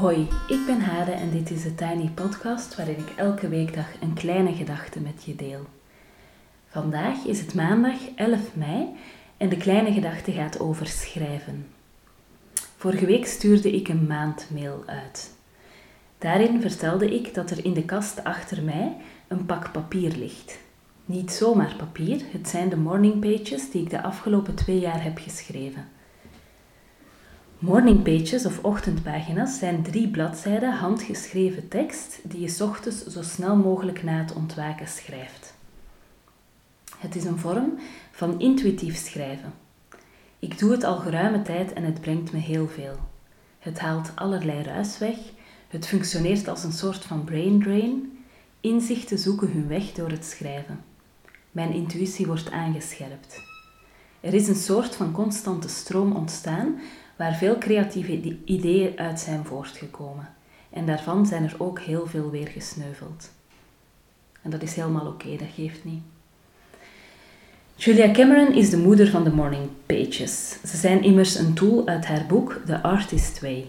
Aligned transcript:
Hoi, 0.00 0.28
ik 0.48 0.66
ben 0.66 0.80
Hade 0.80 1.10
en 1.10 1.30
dit 1.30 1.50
is 1.50 1.62
de 1.62 1.74
Tiny 1.74 2.10
Podcast 2.14 2.76
waarin 2.76 2.98
ik 2.98 3.12
elke 3.16 3.48
weekdag 3.48 3.86
een 4.00 4.14
kleine 4.14 4.54
gedachte 4.54 5.00
met 5.00 5.24
je 5.24 5.36
deel. 5.36 5.66
Vandaag 6.68 7.24
is 7.24 7.40
het 7.40 7.54
maandag 7.54 7.98
11 8.16 8.40
mei 8.54 8.88
en 9.36 9.48
de 9.48 9.56
kleine 9.56 9.92
gedachte 9.92 10.32
gaat 10.32 10.60
over 10.60 10.86
schrijven. 10.86 11.66
Vorige 12.76 13.06
week 13.06 13.26
stuurde 13.26 13.70
ik 13.72 13.88
een 13.88 14.06
maandmail 14.06 14.82
uit. 14.86 15.34
Daarin 16.18 16.60
vertelde 16.60 17.14
ik 17.14 17.34
dat 17.34 17.50
er 17.50 17.64
in 17.64 17.74
de 17.74 17.84
kast 17.84 18.24
achter 18.24 18.62
mij 18.62 18.96
een 19.28 19.46
pak 19.46 19.72
papier 19.72 20.16
ligt. 20.16 20.58
Niet 21.04 21.30
zomaar 21.30 21.74
papier, 21.76 22.22
het 22.32 22.48
zijn 22.48 22.68
de 22.68 22.76
morning 22.76 23.20
pages 23.20 23.70
die 23.70 23.82
ik 23.82 23.90
de 23.90 24.02
afgelopen 24.02 24.54
twee 24.54 24.78
jaar 24.78 25.02
heb 25.02 25.18
geschreven. 25.18 25.99
Morning 27.60 28.02
pages 28.02 28.46
of 28.46 28.64
ochtendpagina's 28.64 29.58
zijn 29.58 29.82
drie 29.82 30.08
bladzijden 30.08 30.72
handgeschreven 30.72 31.68
tekst 31.68 32.18
die 32.22 32.40
je 32.40 32.64
ochtends 32.64 33.06
zo 33.06 33.22
snel 33.22 33.56
mogelijk 33.56 34.02
na 34.02 34.18
het 34.18 34.32
ontwaken 34.32 34.88
schrijft. 34.88 35.54
Het 36.98 37.16
is 37.16 37.24
een 37.24 37.38
vorm 37.38 37.78
van 38.10 38.40
intuïtief 38.40 38.96
schrijven. 38.96 39.52
Ik 40.38 40.58
doe 40.58 40.72
het 40.72 40.84
al 40.84 40.96
geruime 40.96 41.42
tijd 41.42 41.72
en 41.72 41.84
het 41.84 42.00
brengt 42.00 42.32
me 42.32 42.38
heel 42.38 42.68
veel. 42.68 42.96
Het 43.58 43.78
haalt 43.78 44.12
allerlei 44.14 44.62
ruis 44.62 44.98
weg, 44.98 45.16
het 45.68 45.86
functioneert 45.86 46.48
als 46.48 46.64
een 46.64 46.72
soort 46.72 47.04
van 47.04 47.24
brain 47.24 47.62
drain. 47.62 48.24
Inzichten 48.60 49.18
zoeken 49.18 49.52
hun 49.52 49.68
weg 49.68 49.92
door 49.92 50.10
het 50.10 50.24
schrijven. 50.24 50.84
Mijn 51.50 51.72
intuïtie 51.72 52.26
wordt 52.26 52.50
aangescherpt. 52.50 53.42
Er 54.20 54.34
is 54.34 54.48
een 54.48 54.54
soort 54.54 54.96
van 54.96 55.12
constante 55.12 55.68
stroom 55.68 56.12
ontstaan 56.12 56.80
waar 57.20 57.34
veel 57.34 57.58
creatieve 57.58 58.36
ideeën 58.44 58.98
uit 58.98 59.20
zijn 59.20 59.44
voortgekomen. 59.44 60.28
En 60.70 60.86
daarvan 60.86 61.26
zijn 61.26 61.44
er 61.44 61.54
ook 61.58 61.80
heel 61.80 62.06
veel 62.06 62.30
weer 62.30 62.46
gesneuveld. 62.46 63.30
En 64.42 64.50
dat 64.50 64.62
is 64.62 64.74
helemaal 64.74 65.06
oké, 65.06 65.36
dat 65.36 65.48
geeft 65.54 65.84
niet. 65.84 66.02
Julia 67.74 68.10
Cameron 68.10 68.54
is 68.54 68.70
de 68.70 68.76
moeder 68.76 69.10
van 69.10 69.24
de 69.24 69.30
Morning 69.30 69.68
Pages. 69.86 70.56
Ze 70.66 70.76
zijn 70.76 71.02
immers 71.02 71.34
een 71.34 71.54
tool 71.54 71.86
uit 71.86 72.06
haar 72.06 72.26
boek 72.26 72.60
The 72.66 72.82
Artist 72.82 73.40
Way. 73.40 73.66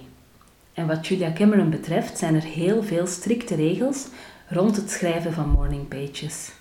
En 0.74 0.88
wat 0.88 1.08
Julia 1.08 1.34
Cameron 1.34 1.70
betreft 1.70 2.18
zijn 2.18 2.36
er 2.36 2.44
heel 2.44 2.84
veel 2.84 3.08
strikte 3.08 3.56
regels 3.56 4.08
rond 4.48 4.76
het 4.76 4.92
schrijven 4.92 5.34
van 5.34 5.50
Morning 5.50 5.88
Pages. 5.88 6.52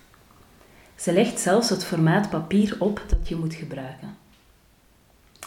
Ze 0.94 1.12
legt 1.12 1.40
zelfs 1.40 1.68
het 1.68 1.84
formaat 1.84 2.30
papier 2.30 2.76
op 2.78 3.02
dat 3.08 3.28
je 3.28 3.36
moet 3.36 3.54
gebruiken. 3.54 4.19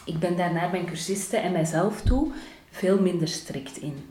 Ik 0.06 0.20
ben 0.20 0.38
daar 0.38 0.54
naar 0.54 0.70
mijn 0.72 0.86
cursisten 0.86 1.42
en 1.42 1.52
mijzelf 1.52 2.02
toe 2.02 2.32
veel 2.70 3.02
minder 3.02 3.28
strikt 3.28 3.78
in. 3.78 4.10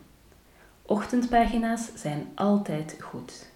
Ochtendpagina's 0.82 1.90
zijn 1.94 2.28
altijd 2.34 2.96
goed. 3.00 3.46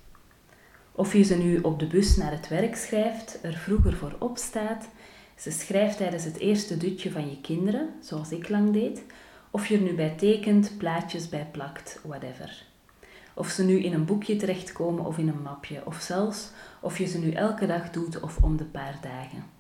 Of 0.93 1.13
je 1.13 1.23
ze 1.23 1.37
nu 1.37 1.61
op 1.61 1.79
de 1.79 1.87
bus 1.87 2.17
naar 2.17 2.31
het 2.31 2.49
werk 2.49 2.77
schrijft, 2.77 3.39
er 3.43 3.55
vroeger 3.55 3.97
voor 3.97 4.17
opstaat, 4.19 4.89
ze 5.37 5.51
schrijft 5.51 5.97
tijdens 5.97 6.25
het 6.25 6.39
eerste 6.39 6.77
dutje 6.77 7.11
van 7.11 7.31
je 7.31 7.41
kinderen, 7.41 7.89
zoals 8.01 8.31
ik 8.31 8.49
lang 8.49 8.73
deed, 8.73 9.03
of 9.51 9.67
je 9.67 9.77
er 9.77 9.83
nu 9.83 9.95
bij 9.95 10.15
tekent, 10.17 10.73
plaatjes 10.79 11.29
bij 11.29 11.49
plakt, 11.53 12.01
whatever. 12.05 12.65
Of 13.35 13.49
ze 13.49 13.65
nu 13.65 13.83
in 13.83 13.93
een 13.93 14.05
boekje 14.05 14.37
terechtkomen 14.37 15.05
of 15.05 15.19
in 15.19 15.29
een 15.29 15.43
mapje, 15.43 15.87
of 15.87 16.01
zelfs 16.01 16.51
of 16.81 16.99
je 16.99 17.07
ze 17.07 17.19
nu 17.19 17.31
elke 17.31 17.67
dag 17.67 17.91
doet 17.91 18.21
of 18.21 18.43
om 18.43 18.57
de 18.57 18.65
paar 18.65 18.99
dagen. 19.03 19.56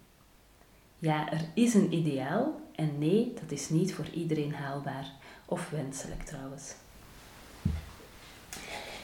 Ja, 1.06 1.32
er 1.32 1.44
is 1.54 1.74
een 1.74 1.92
ideaal 1.92 2.60
en 2.74 2.90
nee, 2.98 3.32
dat 3.40 3.58
is 3.58 3.68
niet 3.68 3.94
voor 3.94 4.04
iedereen 4.14 4.54
haalbaar 4.54 5.06
of 5.44 5.70
wenselijk 5.70 6.22
trouwens. 6.22 6.74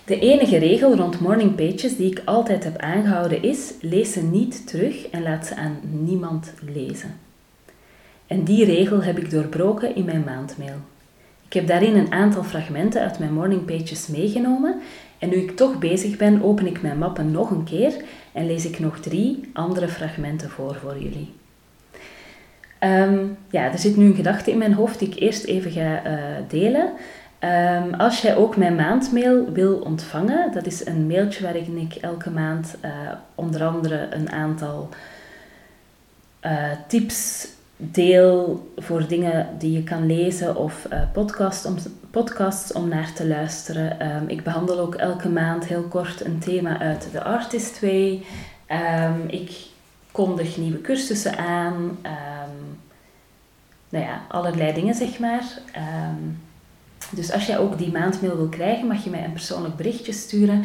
De 0.04 0.18
enige 0.18 0.58
regel 0.58 0.96
rond 0.96 1.20
morning 1.20 1.54
pages 1.54 1.96
die 1.96 2.10
ik 2.10 2.22
altijd 2.24 2.64
heb 2.64 2.76
aangehouden 2.76 3.42
is: 3.42 3.72
lees 3.80 4.12
ze 4.12 4.22
niet 4.22 4.66
terug 4.66 5.08
en 5.08 5.22
laat 5.22 5.46
ze 5.46 5.56
aan 5.56 5.80
niemand 5.82 6.52
lezen. 6.72 7.18
En 8.26 8.44
die 8.44 8.64
regel 8.64 9.02
heb 9.02 9.18
ik 9.18 9.30
doorbroken 9.30 9.94
in 9.94 10.04
mijn 10.04 10.24
maandmail. 10.24 10.76
Ik 11.46 11.52
heb 11.52 11.66
daarin 11.66 11.96
een 11.96 12.12
aantal 12.12 12.44
fragmenten 12.44 13.02
uit 13.02 13.18
mijn 13.18 13.32
morning 13.32 13.64
pages 13.64 14.06
meegenomen 14.06 14.80
en 15.18 15.28
nu 15.28 15.36
ik 15.36 15.56
toch 15.56 15.78
bezig 15.78 16.16
ben, 16.16 16.42
open 16.42 16.66
ik 16.66 16.82
mijn 16.82 16.98
mappen 16.98 17.30
nog 17.30 17.50
een 17.50 17.64
keer 17.64 18.04
en 18.32 18.46
lees 18.46 18.64
ik 18.64 18.78
nog 18.78 19.00
drie 19.00 19.50
andere 19.52 19.88
fragmenten 19.88 20.50
voor 20.50 20.74
voor 20.74 20.98
jullie. 20.98 21.40
Um, 22.84 23.36
ja, 23.50 23.72
er 23.72 23.78
zit 23.78 23.96
nu 23.96 24.06
een 24.06 24.14
gedachte 24.14 24.50
in 24.50 24.58
mijn 24.58 24.74
hoofd 24.74 24.98
die 24.98 25.08
ik 25.08 25.18
eerst 25.18 25.44
even 25.44 25.70
ga 25.70 26.06
uh, 26.06 26.18
delen. 26.48 26.92
Um, 27.40 27.94
als 27.94 28.20
jij 28.20 28.36
ook 28.36 28.56
mijn 28.56 28.74
maandmail 28.74 29.52
wil 29.52 29.78
ontvangen, 29.78 30.52
dat 30.52 30.66
is 30.66 30.86
een 30.86 31.06
mailtje 31.06 31.42
waarin 31.42 31.76
ik 31.76 31.94
elke 31.94 32.30
maand 32.30 32.76
uh, 32.84 32.90
onder 33.34 33.64
andere 33.64 34.08
een 34.10 34.32
aantal 34.32 34.88
uh, 36.44 36.70
tips 36.86 37.48
deel 37.76 38.72
voor 38.76 39.06
dingen 39.08 39.48
die 39.58 39.72
je 39.72 39.84
kan 39.84 40.06
lezen 40.06 40.56
of 40.56 40.88
podcast 41.12 41.64
om, 41.64 41.76
podcasts 42.10 42.72
om 42.72 42.88
naar 42.88 43.12
te 43.12 43.26
luisteren. 43.26 44.16
Um, 44.16 44.28
ik 44.28 44.44
behandel 44.44 44.78
ook 44.78 44.94
elke 44.94 45.28
maand 45.28 45.64
heel 45.64 45.82
kort 45.82 46.24
een 46.24 46.38
thema 46.38 46.78
uit 46.78 47.08
de 47.12 47.22
Artist 47.22 47.80
Way. 47.80 48.22
ik 49.26 49.50
kondig 50.12 50.56
nieuwe 50.56 50.80
cursussen 50.80 51.38
aan. 51.38 51.74
Um, 51.74 52.61
nou 53.92 54.04
ja, 54.04 54.22
allerlei 54.28 54.74
dingen 54.74 54.94
zeg 54.94 55.18
maar. 55.18 55.44
Um, 56.16 56.40
dus 57.10 57.32
als 57.32 57.46
jij 57.46 57.58
ook 57.58 57.78
die 57.78 57.92
maandmail 57.92 58.36
wil 58.36 58.48
krijgen, 58.48 58.86
mag 58.86 59.04
je 59.04 59.10
mij 59.10 59.24
een 59.24 59.32
persoonlijk 59.32 59.76
berichtje 59.76 60.12
sturen 60.12 60.64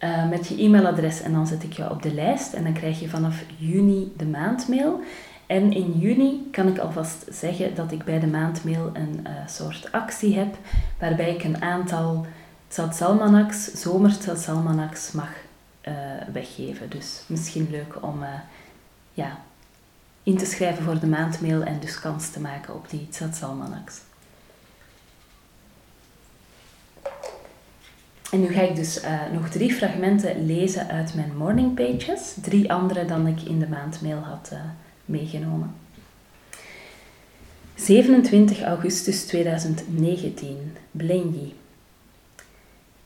uh, 0.00 0.28
met 0.28 0.46
je 0.46 0.62
e-mailadres 0.62 1.22
en 1.22 1.32
dan 1.32 1.46
zet 1.46 1.62
ik 1.62 1.72
jou 1.72 1.90
op 1.90 2.02
de 2.02 2.14
lijst 2.14 2.52
en 2.52 2.64
dan 2.64 2.72
krijg 2.72 3.00
je 3.00 3.08
vanaf 3.08 3.42
juni 3.56 4.12
de 4.16 4.26
maandmail. 4.26 5.00
En 5.46 5.72
in 5.72 5.98
juni 5.98 6.48
kan 6.50 6.68
ik 6.68 6.78
alvast 6.78 7.24
zeggen 7.30 7.74
dat 7.74 7.92
ik 7.92 8.04
bij 8.04 8.20
de 8.20 8.26
maandmail 8.26 8.90
een 8.92 9.20
uh, 9.22 9.30
soort 9.46 9.92
actie 9.92 10.38
heb 10.38 10.56
waarbij 10.98 11.34
ik 11.34 11.44
een 11.44 11.62
aantal 11.62 12.26
Tzatsalmanaks, 12.66 13.64
zomertzatsalmanaks 13.64 15.12
mag 15.12 15.30
uh, 15.88 15.94
weggeven. 16.32 16.90
Dus 16.90 17.22
misschien 17.26 17.68
leuk 17.70 18.02
om 18.02 18.24
ja, 19.12 19.38
in 20.28 20.36
te 20.36 20.46
schrijven 20.46 20.84
voor 20.84 20.98
de 20.98 21.06
maandmail 21.06 21.62
en 21.62 21.80
dus 21.80 22.00
kans 22.00 22.30
te 22.30 22.40
maken 22.40 22.74
op 22.74 22.90
die 22.90 23.08
Tzatsalmanaks. 23.08 24.00
En 28.30 28.40
nu 28.40 28.46
ga 28.46 28.60
ik 28.60 28.76
dus 28.76 29.04
uh, 29.04 29.20
nog 29.32 29.48
drie 29.48 29.74
fragmenten 29.74 30.46
lezen 30.46 30.88
uit 30.88 31.14
mijn 31.14 31.36
morning 31.36 31.74
pages. 31.74 32.34
Drie 32.40 32.72
andere 32.72 33.04
dan 33.04 33.26
ik 33.26 33.42
in 33.42 33.58
de 33.58 33.68
maandmail 33.68 34.18
had 34.18 34.50
uh, 34.52 34.58
meegenomen. 35.04 35.74
27 37.74 38.62
augustus 38.62 39.24
2019, 39.24 40.76
Blenji. 40.90 41.54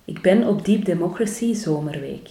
Ik 0.04 0.20
ben 0.20 0.46
op 0.46 0.64
Deep 0.64 0.84
Democracy 0.84 1.54
Zomerweek. 1.54 2.30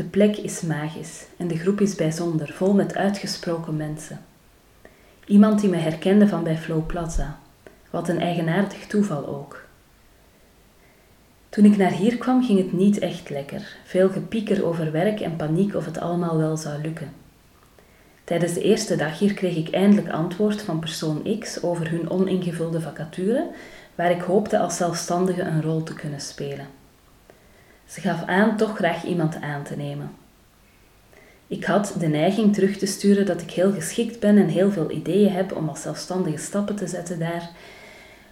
De 0.00 0.06
plek 0.06 0.36
is 0.36 0.60
magisch 0.60 1.26
en 1.36 1.48
de 1.48 1.58
groep 1.58 1.80
is 1.80 1.94
bijzonder, 1.94 2.52
vol 2.52 2.72
met 2.72 2.94
uitgesproken 2.94 3.76
mensen. 3.76 4.20
Iemand 5.26 5.60
die 5.60 5.70
me 5.70 5.76
herkende 5.76 6.28
van 6.28 6.42
bij 6.42 6.56
Flow 6.56 6.86
Plaza. 6.86 7.38
Wat 7.90 8.08
een 8.08 8.20
eigenaardig 8.20 8.86
toeval 8.86 9.26
ook. 9.26 9.64
Toen 11.48 11.64
ik 11.64 11.76
naar 11.76 11.90
hier 11.90 12.18
kwam, 12.18 12.44
ging 12.44 12.58
het 12.58 12.72
niet 12.72 12.98
echt 12.98 13.30
lekker. 13.30 13.76
Veel 13.84 14.08
gepieker 14.08 14.64
over 14.64 14.92
werk 14.92 15.20
en 15.20 15.36
paniek 15.36 15.74
of 15.74 15.84
het 15.84 15.98
allemaal 15.98 16.36
wel 16.36 16.56
zou 16.56 16.82
lukken. 16.82 17.12
Tijdens 18.24 18.52
de 18.52 18.62
eerste 18.62 18.96
dag 18.96 19.18
hier 19.18 19.34
kreeg 19.34 19.56
ik 19.56 19.70
eindelijk 19.70 20.10
antwoord 20.10 20.62
van 20.62 20.78
persoon 20.78 21.38
X 21.38 21.62
over 21.62 21.90
hun 21.90 22.10
oningevulde 22.10 22.80
vacature, 22.80 23.50
waar 23.94 24.10
ik 24.10 24.20
hoopte 24.20 24.58
als 24.58 24.76
zelfstandige 24.76 25.42
een 25.42 25.62
rol 25.62 25.82
te 25.82 25.94
kunnen 25.94 26.20
spelen. 26.20 26.79
Ze 27.90 28.00
gaf 28.00 28.24
aan 28.26 28.56
toch 28.56 28.76
graag 28.76 29.04
iemand 29.04 29.40
aan 29.40 29.62
te 29.62 29.76
nemen. 29.76 30.10
Ik 31.46 31.64
had 31.64 31.94
de 31.98 32.06
neiging 32.06 32.54
terug 32.54 32.76
te 32.76 32.86
sturen 32.86 33.26
dat 33.26 33.40
ik 33.40 33.50
heel 33.50 33.72
geschikt 33.72 34.20
ben 34.20 34.38
en 34.38 34.48
heel 34.48 34.70
veel 34.70 34.90
ideeën 34.90 35.32
heb 35.32 35.56
om 35.56 35.68
als 35.68 35.82
zelfstandige 35.82 36.36
stappen 36.36 36.76
te 36.76 36.86
zetten 36.86 37.18
daar. 37.18 37.50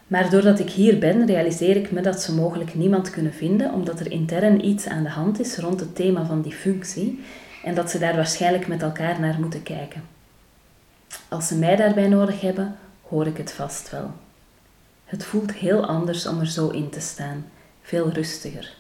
Maar 0.06 0.30
doordat 0.30 0.58
ik 0.58 0.70
hier 0.70 0.98
ben, 0.98 1.26
realiseer 1.26 1.76
ik 1.76 1.90
me 1.90 2.00
dat 2.00 2.20
ze 2.20 2.34
mogelijk 2.34 2.74
niemand 2.74 3.10
kunnen 3.10 3.32
vinden, 3.32 3.72
omdat 3.72 4.00
er 4.00 4.10
intern 4.10 4.64
iets 4.64 4.86
aan 4.86 5.02
de 5.02 5.08
hand 5.08 5.40
is 5.40 5.56
rond 5.56 5.80
het 5.80 5.94
thema 5.94 6.26
van 6.26 6.42
die 6.42 6.52
functie 6.52 7.24
en 7.64 7.74
dat 7.74 7.90
ze 7.90 7.98
daar 7.98 8.16
waarschijnlijk 8.16 8.66
met 8.66 8.82
elkaar 8.82 9.20
naar 9.20 9.40
moeten 9.40 9.62
kijken. 9.62 10.02
Als 11.28 11.48
ze 11.48 11.56
mij 11.56 11.76
daarbij 11.76 12.08
nodig 12.08 12.40
hebben, 12.40 12.76
hoor 13.02 13.26
ik 13.26 13.36
het 13.36 13.52
vast 13.52 13.90
wel. 13.90 14.10
Het 15.04 15.24
voelt 15.24 15.52
heel 15.52 15.86
anders 15.86 16.26
om 16.26 16.40
er 16.40 16.46
zo 16.46 16.68
in 16.68 16.90
te 16.90 17.00
staan, 17.00 17.46
veel 17.82 18.10
rustiger. 18.10 18.77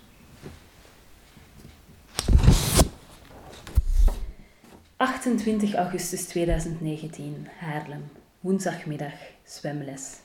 28 4.98 5.74
augustus 5.74 6.24
2019, 6.24 7.46
Haarlem. 7.58 8.04
Woensdagmiddag, 8.40 9.12
zwemles. 9.44 10.16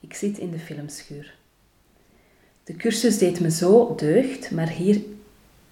Ik 0.00 0.14
zit 0.14 0.38
in 0.38 0.50
de 0.50 0.58
filmschuur. 0.58 1.34
De 2.64 2.76
cursus 2.76 3.18
deed 3.18 3.40
me 3.40 3.50
zo 3.50 3.94
deugd, 3.94 4.50
maar 4.50 4.68
hier 4.68 5.00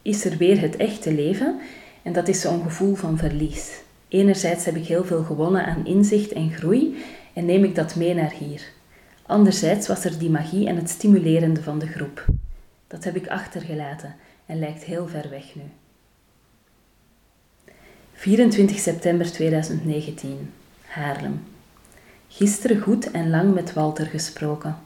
is 0.02 0.24
er 0.24 0.36
weer 0.36 0.60
het 0.60 0.76
echte 0.76 1.12
leven 1.12 1.60
en 2.02 2.12
dat 2.12 2.28
is 2.28 2.40
zo'n 2.40 2.62
gevoel 2.62 2.94
van 2.94 3.18
verlies. 3.18 3.80
Enerzijds 4.08 4.64
heb 4.64 4.76
ik 4.76 4.86
heel 4.86 5.04
veel 5.04 5.22
gewonnen 5.22 5.66
aan 5.66 5.86
inzicht 5.86 6.32
en 6.32 6.52
groei 6.52 7.04
en 7.32 7.44
neem 7.44 7.64
ik 7.64 7.74
dat 7.74 7.96
mee 7.96 8.14
naar 8.14 8.32
hier. 8.32 8.62
Anderzijds 9.26 9.86
was 9.86 10.04
er 10.04 10.18
die 10.18 10.30
magie 10.30 10.68
en 10.68 10.76
het 10.76 10.90
stimulerende 10.90 11.62
van 11.62 11.78
de 11.78 11.86
groep. 11.86 12.24
Dat 12.86 13.04
heb 13.04 13.16
ik 13.16 13.28
achtergelaten 13.28 14.14
en 14.46 14.58
lijkt 14.58 14.84
heel 14.84 15.08
ver 15.08 15.30
weg 15.30 15.54
nu. 15.54 15.62
24 18.24 18.78
september 18.78 19.32
2019, 19.32 20.50
Haarlem. 20.86 21.42
Gisteren 22.28 22.80
goed 22.80 23.10
en 23.10 23.30
lang 23.30 23.54
met 23.54 23.72
Walter 23.72 24.06
gesproken. 24.06 24.76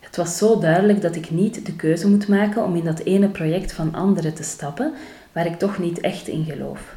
Het 0.00 0.16
was 0.16 0.38
zo 0.38 0.58
duidelijk 0.58 1.00
dat 1.00 1.16
ik 1.16 1.30
niet 1.30 1.66
de 1.66 1.76
keuze 1.76 2.08
moet 2.08 2.28
maken 2.28 2.64
om 2.64 2.76
in 2.76 2.84
dat 2.84 2.98
ene 2.98 3.28
project 3.28 3.72
van 3.72 3.94
anderen 3.94 4.34
te 4.34 4.42
stappen, 4.42 4.94
waar 5.32 5.46
ik 5.46 5.58
toch 5.58 5.78
niet 5.78 6.00
echt 6.00 6.28
in 6.28 6.44
geloof. 6.44 6.96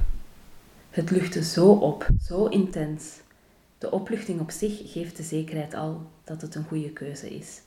Het 0.89 1.12
luchtte 1.12 1.44
zo 1.44 1.68
op, 1.72 2.07
zo 2.27 2.45
intens. 2.45 3.04
De 3.77 3.92
opluchting 3.92 4.39
op 4.39 4.51
zich 4.51 4.92
geeft 4.92 5.18
de 5.18 5.24
zekerheid 5.24 5.74
al 5.74 6.01
dat 6.24 6.42
het 6.42 6.56
een 6.56 6.66
goede 6.68 6.89
keuze 6.89 7.36
is. 7.36 7.62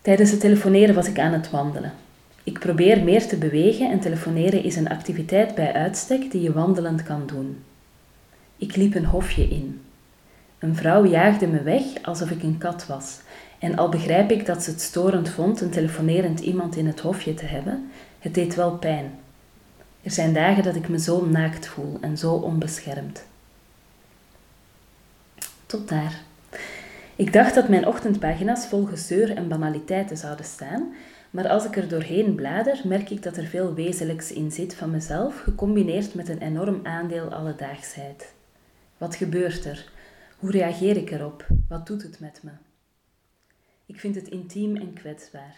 Tijdens 0.00 0.30
het 0.30 0.40
telefoneren 0.40 0.94
was 0.94 1.08
ik 1.08 1.18
aan 1.18 1.32
het 1.32 1.50
wandelen. 1.50 1.92
Ik 2.44 2.58
probeer 2.58 3.02
meer 3.02 3.26
te 3.26 3.36
bewegen 3.36 3.90
en 3.90 4.00
telefoneren 4.00 4.64
is 4.64 4.76
een 4.76 4.88
activiteit 4.88 5.54
bij 5.54 5.72
uitstek 5.72 6.30
die 6.30 6.42
je 6.42 6.52
wandelend 6.52 7.02
kan 7.02 7.26
doen. 7.26 7.64
Ik 8.56 8.76
liep 8.76 8.94
een 8.94 9.04
hofje 9.04 9.48
in. 9.48 9.82
Een 10.58 10.76
vrouw 10.76 11.06
jaagde 11.06 11.46
me 11.46 11.62
weg 11.62 11.82
alsof 12.02 12.30
ik 12.30 12.42
een 12.42 12.58
kat 12.58 12.86
was. 12.86 13.20
En 13.58 13.76
al 13.76 13.88
begrijp 13.88 14.30
ik 14.30 14.46
dat 14.46 14.62
ze 14.62 14.70
het 14.70 14.80
storend 14.80 15.28
vond 15.28 15.60
een 15.60 15.70
telefonerend 15.70 16.40
iemand 16.40 16.76
in 16.76 16.86
het 16.86 17.00
hofje 17.00 17.34
te 17.34 17.44
hebben, 17.44 17.90
het 18.18 18.34
deed 18.34 18.54
wel 18.54 18.76
pijn. 18.76 19.18
Er 20.02 20.10
zijn 20.10 20.32
dagen 20.32 20.62
dat 20.62 20.74
ik 20.74 20.88
me 20.88 20.98
zo 20.98 21.26
naakt 21.26 21.66
voel 21.66 21.98
en 22.00 22.18
zo 22.18 22.32
onbeschermd. 22.32 23.24
Tot 25.66 25.88
daar. 25.88 26.20
Ik 27.16 27.32
dacht 27.32 27.54
dat 27.54 27.68
mijn 27.68 27.86
ochtendpagina's 27.86 28.66
vol 28.66 28.84
gezeur 28.84 29.36
en 29.36 29.48
banaliteiten 29.48 30.16
zouden 30.16 30.44
staan, 30.44 30.94
maar 31.34 31.48
als 31.48 31.64
ik 31.64 31.76
er 31.76 31.88
doorheen 31.88 32.34
blader, 32.34 32.80
merk 32.84 33.10
ik 33.10 33.22
dat 33.22 33.36
er 33.36 33.46
veel 33.46 33.74
wezenlijks 33.74 34.32
in 34.32 34.52
zit 34.52 34.74
van 34.74 34.90
mezelf, 34.90 35.40
gecombineerd 35.40 36.14
met 36.14 36.28
een 36.28 36.38
enorm 36.38 36.80
aandeel 36.82 37.32
alledaagsheid. 37.32 38.34
Wat 38.98 39.16
gebeurt 39.16 39.64
er? 39.64 39.92
Hoe 40.38 40.50
reageer 40.50 40.96
ik 40.96 41.10
erop? 41.10 41.46
Wat 41.68 41.86
doet 41.86 42.02
het 42.02 42.20
met 42.20 42.40
me? 42.42 42.50
Ik 43.86 44.00
vind 44.00 44.14
het 44.14 44.28
intiem 44.28 44.76
en 44.76 44.92
kwetsbaar. 44.92 45.56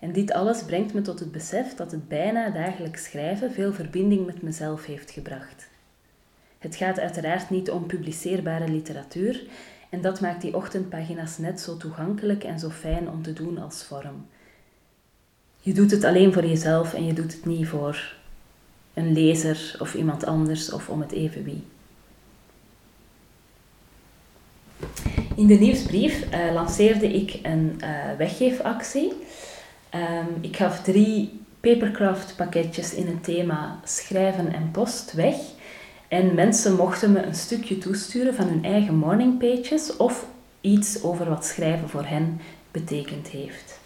En 0.00 0.12
dit 0.12 0.32
alles 0.32 0.62
brengt 0.62 0.94
me 0.94 1.02
tot 1.02 1.20
het 1.20 1.32
besef 1.32 1.74
dat 1.74 1.90
het 1.90 2.08
bijna 2.08 2.50
dagelijks 2.50 3.04
schrijven 3.04 3.52
veel 3.52 3.72
verbinding 3.72 4.26
met 4.26 4.42
mezelf 4.42 4.86
heeft 4.86 5.10
gebracht. 5.10 5.68
Het 6.58 6.76
gaat 6.76 6.98
uiteraard 6.98 7.50
niet 7.50 7.70
om 7.70 7.86
publiceerbare 7.86 8.68
literatuur 8.68 9.42
en 9.88 10.00
dat 10.00 10.20
maakt 10.20 10.40
die 10.40 10.56
ochtendpagina's 10.56 11.38
net 11.38 11.60
zo 11.60 11.76
toegankelijk 11.76 12.44
en 12.44 12.58
zo 12.58 12.70
fijn 12.70 13.10
om 13.10 13.22
te 13.22 13.32
doen 13.32 13.58
als 13.58 13.84
vorm. 13.84 14.26
Je 15.60 15.72
doet 15.72 15.90
het 15.90 16.04
alleen 16.04 16.32
voor 16.32 16.46
jezelf 16.46 16.94
en 16.94 17.04
je 17.04 17.12
doet 17.12 17.32
het 17.32 17.44
niet 17.44 17.68
voor 17.68 18.16
een 18.94 19.12
lezer 19.12 19.76
of 19.78 19.94
iemand 19.94 20.24
anders 20.24 20.72
of 20.72 20.88
om 20.88 21.00
het 21.00 21.12
even 21.12 21.44
wie. 21.44 21.62
In 25.34 25.46
de 25.46 25.54
nieuwsbrief 25.54 26.32
uh, 26.32 26.52
lanceerde 26.52 27.06
ik 27.06 27.38
een 27.42 27.80
uh, 27.80 28.16
weggeefactie. 28.16 29.12
Um, 29.94 30.36
ik 30.40 30.56
gaf 30.56 30.82
drie 30.82 31.40
papercraft 31.60 32.36
pakketjes 32.36 32.94
in 32.94 33.06
het 33.06 33.24
thema 33.24 33.80
schrijven 33.84 34.52
en 34.52 34.70
post 34.70 35.12
weg. 35.12 35.36
En 36.08 36.34
mensen 36.34 36.74
mochten 36.74 37.12
me 37.12 37.22
een 37.22 37.34
stukje 37.34 37.78
toesturen 37.78 38.34
van 38.34 38.46
hun 38.46 38.64
eigen 38.64 38.94
morning 38.94 39.38
pages 39.38 39.96
of 39.96 40.26
iets 40.60 41.02
over 41.02 41.28
wat 41.28 41.44
schrijven 41.44 41.88
voor 41.88 42.04
hen 42.04 42.40
betekend 42.70 43.28
heeft. 43.28 43.78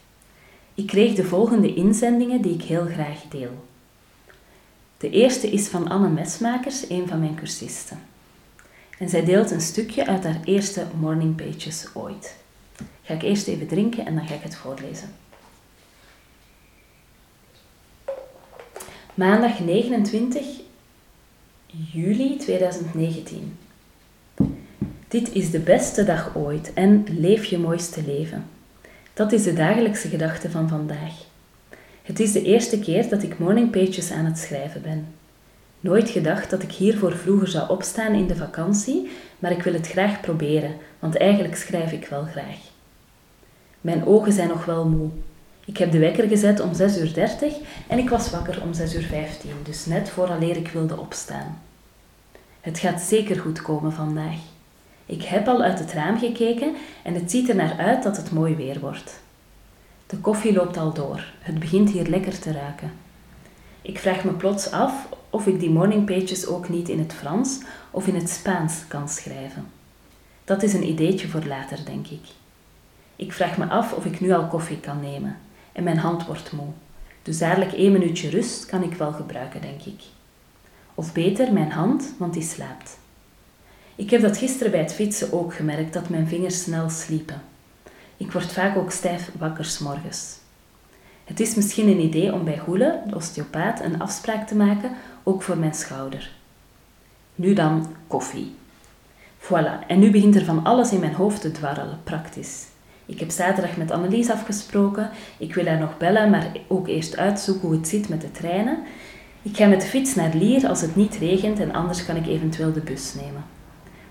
Ik 0.75 0.87
kreeg 0.87 1.15
de 1.15 1.25
volgende 1.25 1.75
inzendingen 1.75 2.43
die 2.43 2.55
ik 2.55 2.63
heel 2.63 2.87
graag 2.87 3.23
deel. 3.29 3.65
De 4.99 5.11
eerste 5.11 5.51
is 5.51 5.69
van 5.69 5.89
Anne 5.89 6.09
Mesmakers, 6.09 6.91
een 6.91 7.09
van 7.09 7.21
mijn 7.21 7.35
cursisten. 7.35 8.01
En 8.99 9.09
zij 9.09 9.25
deelt 9.25 9.51
een 9.51 9.61
stukje 9.61 10.07
uit 10.07 10.25
haar 10.25 10.41
eerste 10.45 10.87
morning 11.01 11.37
pages 11.37 11.87
ooit. 11.95 12.37
Ga 13.03 13.15
ik 13.15 13.23
eerst 13.23 13.47
even 13.47 13.67
drinken 13.67 14.07
en 14.07 14.15
dan 14.15 14.27
ga 14.27 14.35
ik 14.35 14.43
het 14.43 14.57
voorlezen. 14.57 15.15
Maandag 19.15 19.61
29 19.61 20.47
juli 21.73 22.37
2019. 22.37 23.59
Dit 25.09 25.33
is 25.33 25.51
de 25.51 25.59
beste 25.59 26.05
dag 26.05 26.37
ooit 26.37 26.73
en 26.75 27.05
leef 27.09 27.45
je 27.45 27.59
mooiste 27.59 28.03
leven. 28.07 28.45
Dat 29.15 29.33
is 29.33 29.43
de 29.43 29.53
dagelijkse 29.53 30.09
gedachte 30.09 30.51
van 30.51 30.69
vandaag. 30.69 31.13
Het 32.03 32.21
is 32.21 32.33
de 32.33 32.43
eerste 32.43 32.79
keer 32.79 33.09
dat 33.09 33.23
ik 33.23 33.39
morning 33.39 33.71
pages 33.71 34.11
aan 34.11 34.25
het 34.25 34.39
schrijven 34.39 34.83
ben. 34.83 35.07
Nooit 35.81 36.11
gedacht 36.11 36.51
dat 36.51 36.63
ik 36.63 36.73
hiervoor 36.73 37.17
vroeger 37.17 37.49
zou 37.49 37.69
opstaan 37.71 38.13
in 38.13 38.27
de 38.27 38.37
vakantie, 38.37 39.11
maar 39.39 39.53
ik 39.53 39.63
wil 39.63 39.73
het 39.73 39.89
graag 39.89 40.21
proberen, 40.21 40.77
want 40.99 41.17
eigenlijk 41.17 41.57
schrijf 41.57 41.93
ik 41.93 42.07
wel 42.07 42.25
graag. 42.25 42.59
Mijn 43.81 44.07
ogen 44.07 44.33
zijn 44.33 44.49
nog 44.49 44.65
wel 44.65 44.89
moe. 44.89 45.11
Ik 45.64 45.76
heb 45.76 45.93
de 45.93 45.99
wekker 45.99 46.29
gezet 46.29 46.61
om 46.61 46.70
6.30 46.73 46.79
uur 46.79 47.53
en 47.87 47.99
ik 47.99 48.09
was 48.09 48.31
wakker 48.31 48.62
om 48.62 48.70
6.15 48.75 48.82
uur, 49.47 49.62
dus 49.62 49.87
net 49.87 50.11
vooraleer 50.11 50.56
ik 50.56 50.69
wilde 50.69 50.99
opstaan. 50.99 51.61
Het 52.61 52.79
gaat 52.79 53.00
zeker 53.00 53.41
goed 53.41 53.62
komen 53.62 53.93
vandaag. 53.93 54.38
Ik 55.06 55.23
heb 55.23 55.49
al 55.49 55.62
uit 55.62 55.79
het 55.79 55.93
raam 55.93 56.19
gekeken 56.19 56.75
en 57.03 57.14
het 57.14 57.31
ziet 57.31 57.49
er 57.49 57.55
naar 57.55 57.76
uit 57.79 58.03
dat 58.03 58.17
het 58.17 58.32
mooi 58.32 58.55
weer 58.55 58.81
wordt. 58.81 59.20
De 60.06 60.17
koffie 60.17 60.53
loopt 60.53 60.76
al 60.76 60.93
door. 60.93 61.25
Het 61.38 61.59
begint 61.59 61.90
hier 61.90 62.07
lekker 62.07 62.38
te 62.38 62.52
ruiken. 62.52 62.92
Ik 63.83 63.99
vraag 63.99 64.25
me 64.25 64.33
plots 64.33 64.71
af 64.71 65.09
of 65.31 65.47
ik 65.47 65.61
die 65.61 65.71
morning 65.71 66.07
pages 66.07 66.47
ook 66.47 66.69
niet 66.69 66.88
in 66.88 66.99
het 66.99 67.12
Frans 67.12 67.61
of 67.90 68.07
in 68.07 68.14
het 68.14 68.31
Spaans 68.31 68.87
kan 68.88 69.09
schrijven. 69.09 69.66
Dat 70.45 70.62
is 70.62 70.75
een 70.75 70.88
ideetje 70.88 71.28
voor 71.28 71.45
later, 71.45 71.85
denk 71.85 72.07
ik. 72.07 72.23
Ik 73.16 73.33
vraag 73.33 73.59
me 73.59 73.69
af 73.69 73.92
of 73.92 74.04
ik 74.04 74.21
nu 74.21 74.33
al 74.33 74.47
koffie 74.47 74.81
kan 74.81 75.00
nemen 75.00 75.37
en 75.73 75.85
mijn 75.85 75.99
hand 75.99 76.26
wordt 76.26 76.52
moe. 76.52 76.69
Dus 77.23 77.38
dadelijk 77.38 77.73
één 77.73 77.93
minuutje 77.93 78.31
rust 78.31 78.67
kan 78.67 78.83
ik 78.83 78.95
wel 78.95 79.12
gebruiken, 79.12 79.61
denk 79.61 79.83
ik. 79.83 80.00
Of 80.95 81.12
beter 81.12 81.52
mijn 81.52 81.71
hand, 81.71 82.12
want 82.19 82.33
die 82.33 82.43
slaapt. 82.43 82.99
Ik 83.95 84.11
heb 84.11 84.21
dat 84.21 84.38
gisteren 84.38 84.73
bij 84.73 84.81
het 84.81 84.95
fietsen 84.95 85.33
ook 85.33 85.55
gemerkt 85.55 85.93
dat 85.93 86.09
mijn 86.09 86.29
vingers 86.29 86.62
snel 86.62 86.91
sliepen. 86.91 87.43
Ik 88.17 88.33
word 88.33 88.52
vaak 88.52 88.76
ook 88.76 88.91
stijf 88.91 89.31
wakker 89.38 89.76
morgens. 89.81 90.37
Het 91.25 91.41
is 91.41 91.55
misschien 91.55 91.88
een 91.88 92.00
idee 92.00 92.33
om 92.33 92.45
bij 92.45 92.59
Goele, 92.59 93.02
de 93.07 93.14
osteopaat, 93.14 93.81
een 93.81 94.00
afspraak 94.00 94.47
te 94.47 94.55
maken, 94.55 94.91
ook 95.23 95.43
voor 95.43 95.57
mijn 95.57 95.75
schouder. 95.75 96.31
Nu 97.35 97.52
dan 97.52 97.97
koffie. 98.07 98.55
Voilà, 99.38 99.87
en 99.87 99.99
nu 99.99 100.11
begint 100.11 100.37
er 100.37 100.45
van 100.45 100.64
alles 100.64 100.93
in 100.93 101.00
mijn 101.00 101.14
hoofd 101.14 101.41
te 101.41 101.50
dwarrelen, 101.50 102.00
praktisch. 102.05 102.64
Ik 103.12 103.21
heb 103.21 103.31
zaterdag 103.31 103.76
met 103.76 103.90
Annelies 103.90 104.31
afgesproken. 104.31 105.11
Ik 105.38 105.54
wil 105.54 105.66
haar 105.66 105.78
nog 105.78 105.97
bellen, 105.97 106.31
maar 106.31 106.52
ook 106.69 106.88
eerst 106.88 107.16
uitzoeken 107.16 107.69
hoe 107.69 107.76
het 107.76 107.88
zit 107.88 108.09
met 108.09 108.21
de 108.21 108.31
treinen. 108.31 108.78
Ik 109.42 109.57
ga 109.57 109.66
met 109.66 109.81
de 109.81 109.87
fiets 109.87 110.14
naar 110.14 110.35
Lier 110.35 110.69
als 110.69 110.81
het 110.81 110.97
niet 110.97 111.16
regent 111.16 111.61
en 111.61 111.73
anders 111.73 112.04
kan 112.04 112.16
ik 112.16 112.26
eventueel 112.26 112.73
de 112.73 112.81
bus 112.81 113.14
nemen. 113.14 113.45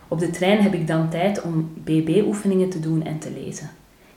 Op 0.07 0.19
de 0.19 0.29
trein 0.29 0.61
heb 0.61 0.73
ik 0.73 0.87
dan 0.87 1.09
tijd 1.09 1.41
om 1.41 1.73
BB-oefeningen 1.83 2.69
te 2.69 2.79
doen 2.79 3.05
en 3.05 3.19
te 3.19 3.31
lezen. 3.31 3.69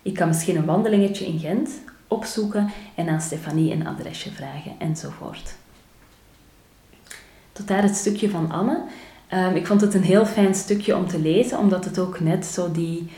Ik 0.02 0.14
kan 0.14 0.28
misschien 0.28 0.56
een 0.56 0.64
wandelingetje 0.64 1.26
in 1.26 1.38
Gent 1.38 1.70
opzoeken 2.08 2.70
en 2.94 3.08
aan 3.08 3.20
Stefanie 3.20 3.72
een 3.72 3.86
adresje 3.86 4.30
vragen 4.30 4.72
enzovoort. 4.78 5.54
Tot 7.52 7.68
daar 7.68 7.82
het 7.82 7.96
stukje 7.96 8.30
van 8.30 8.50
Anne. 8.50 8.82
Um, 9.32 9.54
ik 9.54 9.66
vond 9.66 9.80
het 9.80 9.94
een 9.94 10.02
heel 10.02 10.26
fijn 10.26 10.54
stukje 10.54 10.96
om 10.96 11.06
te 11.06 11.18
lezen, 11.18 11.58
omdat 11.58 11.84
het 11.84 11.98
ook 11.98 12.20
net 12.20 12.46
zo 12.46 12.72
die, 12.72 13.08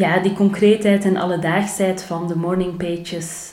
ja, 0.00 0.18
die 0.18 0.32
concreetheid 0.32 1.04
en 1.04 1.16
alledaagsheid 1.16 2.02
van 2.02 2.28
de 2.28 2.36
morning 2.36 2.76
pages 2.76 3.52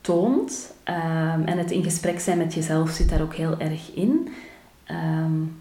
toont. 0.00 0.72
Um, 0.84 1.44
en 1.44 1.58
het 1.58 1.70
in 1.70 1.82
gesprek 1.82 2.20
zijn 2.20 2.38
met 2.38 2.54
jezelf 2.54 2.90
zit 2.90 3.08
daar 3.08 3.22
ook 3.22 3.34
heel 3.34 3.58
erg 3.58 3.94
in. 3.94 4.28
Um, 4.90 5.60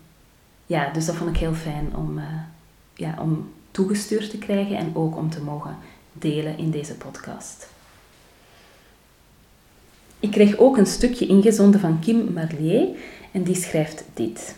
ja, 0.66 0.90
dus 0.94 1.06
dat 1.06 1.16
vond 1.16 1.30
ik 1.30 1.38
heel 1.38 1.54
fijn 1.54 1.96
om, 1.96 2.18
uh, 2.18 2.24
ja, 2.94 3.16
om 3.22 3.52
toegestuurd 3.72 4.30
te 4.30 4.38
krijgen 4.38 4.78
en 4.78 4.92
ook 4.94 5.18
om 5.18 5.30
te 5.30 5.42
mogen 5.42 5.76
delen 6.12 6.58
in 6.58 6.72
deze 6.72 6.96
podcast. 6.96 7.70
Ik 10.20 10.32
kreeg 10.32 10.58
ook 10.58 10.78
een 10.78 10.86
stukje 10.86 11.28
ingezonden 11.28 11.80
van 11.80 12.00
Kim 12.00 12.34
Marlier 12.34 12.88
en 13.32 13.44
die 13.44 13.56
schrijft 13.56 14.06
dit. 14.14 14.56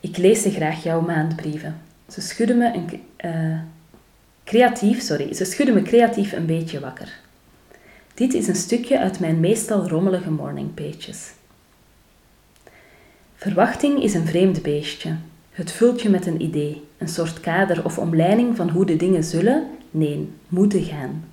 Ik 0.00 0.16
lees 0.16 0.42
ze 0.42 0.50
graag 0.50 0.82
jouw 0.82 1.00
maandbrieven. 1.00 1.80
Ze 2.08 2.20
schudden 2.20 2.58
me 2.58 2.74
een, 2.74 3.02
uh, 3.24 3.58
Creatief, 4.44 5.00
sorry, 5.02 5.34
ze 5.34 5.44
schudden 5.44 5.74
me 5.74 5.82
creatief 5.82 6.32
een 6.32 6.46
beetje 6.46 6.80
wakker. 6.80 7.20
Dit 8.14 8.34
is 8.34 8.48
een 8.48 8.54
stukje 8.54 8.98
uit 8.98 9.20
mijn 9.20 9.40
meestal 9.40 9.88
rommelige 9.88 10.30
morning 10.30 10.74
pages. 10.74 11.32
Verwachting 13.34 14.02
is 14.02 14.14
een 14.14 14.26
vreemd 14.26 14.62
beestje. 14.62 15.16
Het 15.50 15.72
vult 15.72 16.02
je 16.02 16.08
met 16.08 16.26
een 16.26 16.42
idee, 16.42 16.82
een 16.98 17.08
soort 17.08 17.40
kader 17.40 17.84
of 17.84 17.98
omleiding 17.98 18.56
van 18.56 18.68
hoe 18.70 18.86
de 18.86 18.96
dingen 18.96 19.24
zullen, 19.24 19.66
nee, 19.90 20.28
moeten 20.48 20.82
gaan. 20.82 21.24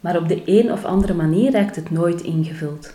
Maar 0.00 0.16
op 0.16 0.28
de 0.28 0.42
een 0.44 0.72
of 0.72 0.84
andere 0.84 1.14
manier 1.14 1.52
raakt 1.52 1.76
het 1.76 1.90
nooit 1.90 2.20
ingevuld. 2.20 2.94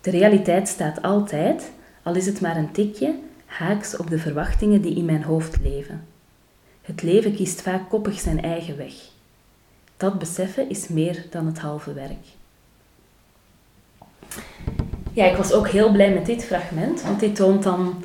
De 0.00 0.10
realiteit 0.10 0.68
staat 0.68 1.02
altijd, 1.02 1.70
al 2.02 2.14
is 2.14 2.26
het 2.26 2.40
maar 2.40 2.56
een 2.56 2.72
tikje, 2.72 3.14
haaks 3.46 3.96
op 3.96 4.10
de 4.10 4.18
verwachtingen 4.18 4.80
die 4.80 4.94
in 4.94 5.04
mijn 5.04 5.22
hoofd 5.22 5.56
leven. 5.62 6.09
Het 6.90 7.02
leven 7.02 7.34
kiest 7.34 7.62
vaak 7.62 7.88
koppig 7.88 8.20
zijn 8.20 8.42
eigen 8.42 8.76
weg. 8.76 8.94
Dat 9.96 10.18
beseffen 10.18 10.70
is 10.70 10.88
meer 10.88 11.26
dan 11.30 11.46
het 11.46 11.58
halve 11.58 11.92
werk. 11.92 12.26
Ja, 15.12 15.24
ik 15.24 15.36
was 15.36 15.52
ook 15.52 15.68
heel 15.68 15.92
blij 15.92 16.12
met 16.12 16.26
dit 16.26 16.44
fragment, 16.44 17.02
want 17.02 17.20
dit 17.20 17.36
toont 17.36 17.62
dan 17.62 18.04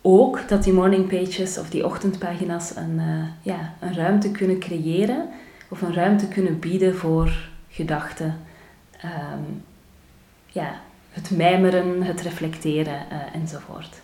ook 0.00 0.48
dat 0.48 0.64
die 0.64 0.72
morning 0.72 1.08
pages 1.08 1.58
of 1.58 1.70
die 1.70 1.84
ochtendpagina's 1.84 2.76
een, 2.76 2.98
uh, 2.98 3.24
ja, 3.42 3.74
een 3.80 3.94
ruimte 3.94 4.30
kunnen 4.30 4.58
creëren 4.58 5.28
of 5.68 5.82
een 5.82 5.94
ruimte 5.94 6.28
kunnen 6.28 6.58
bieden 6.58 6.96
voor 6.96 7.48
gedachten. 7.68 8.40
Um, 9.04 9.64
ja, 10.46 10.80
het 11.10 11.30
mijmeren, 11.30 12.02
het 12.02 12.20
reflecteren 12.20 13.06
uh, 13.12 13.34
enzovoort. 13.34 14.01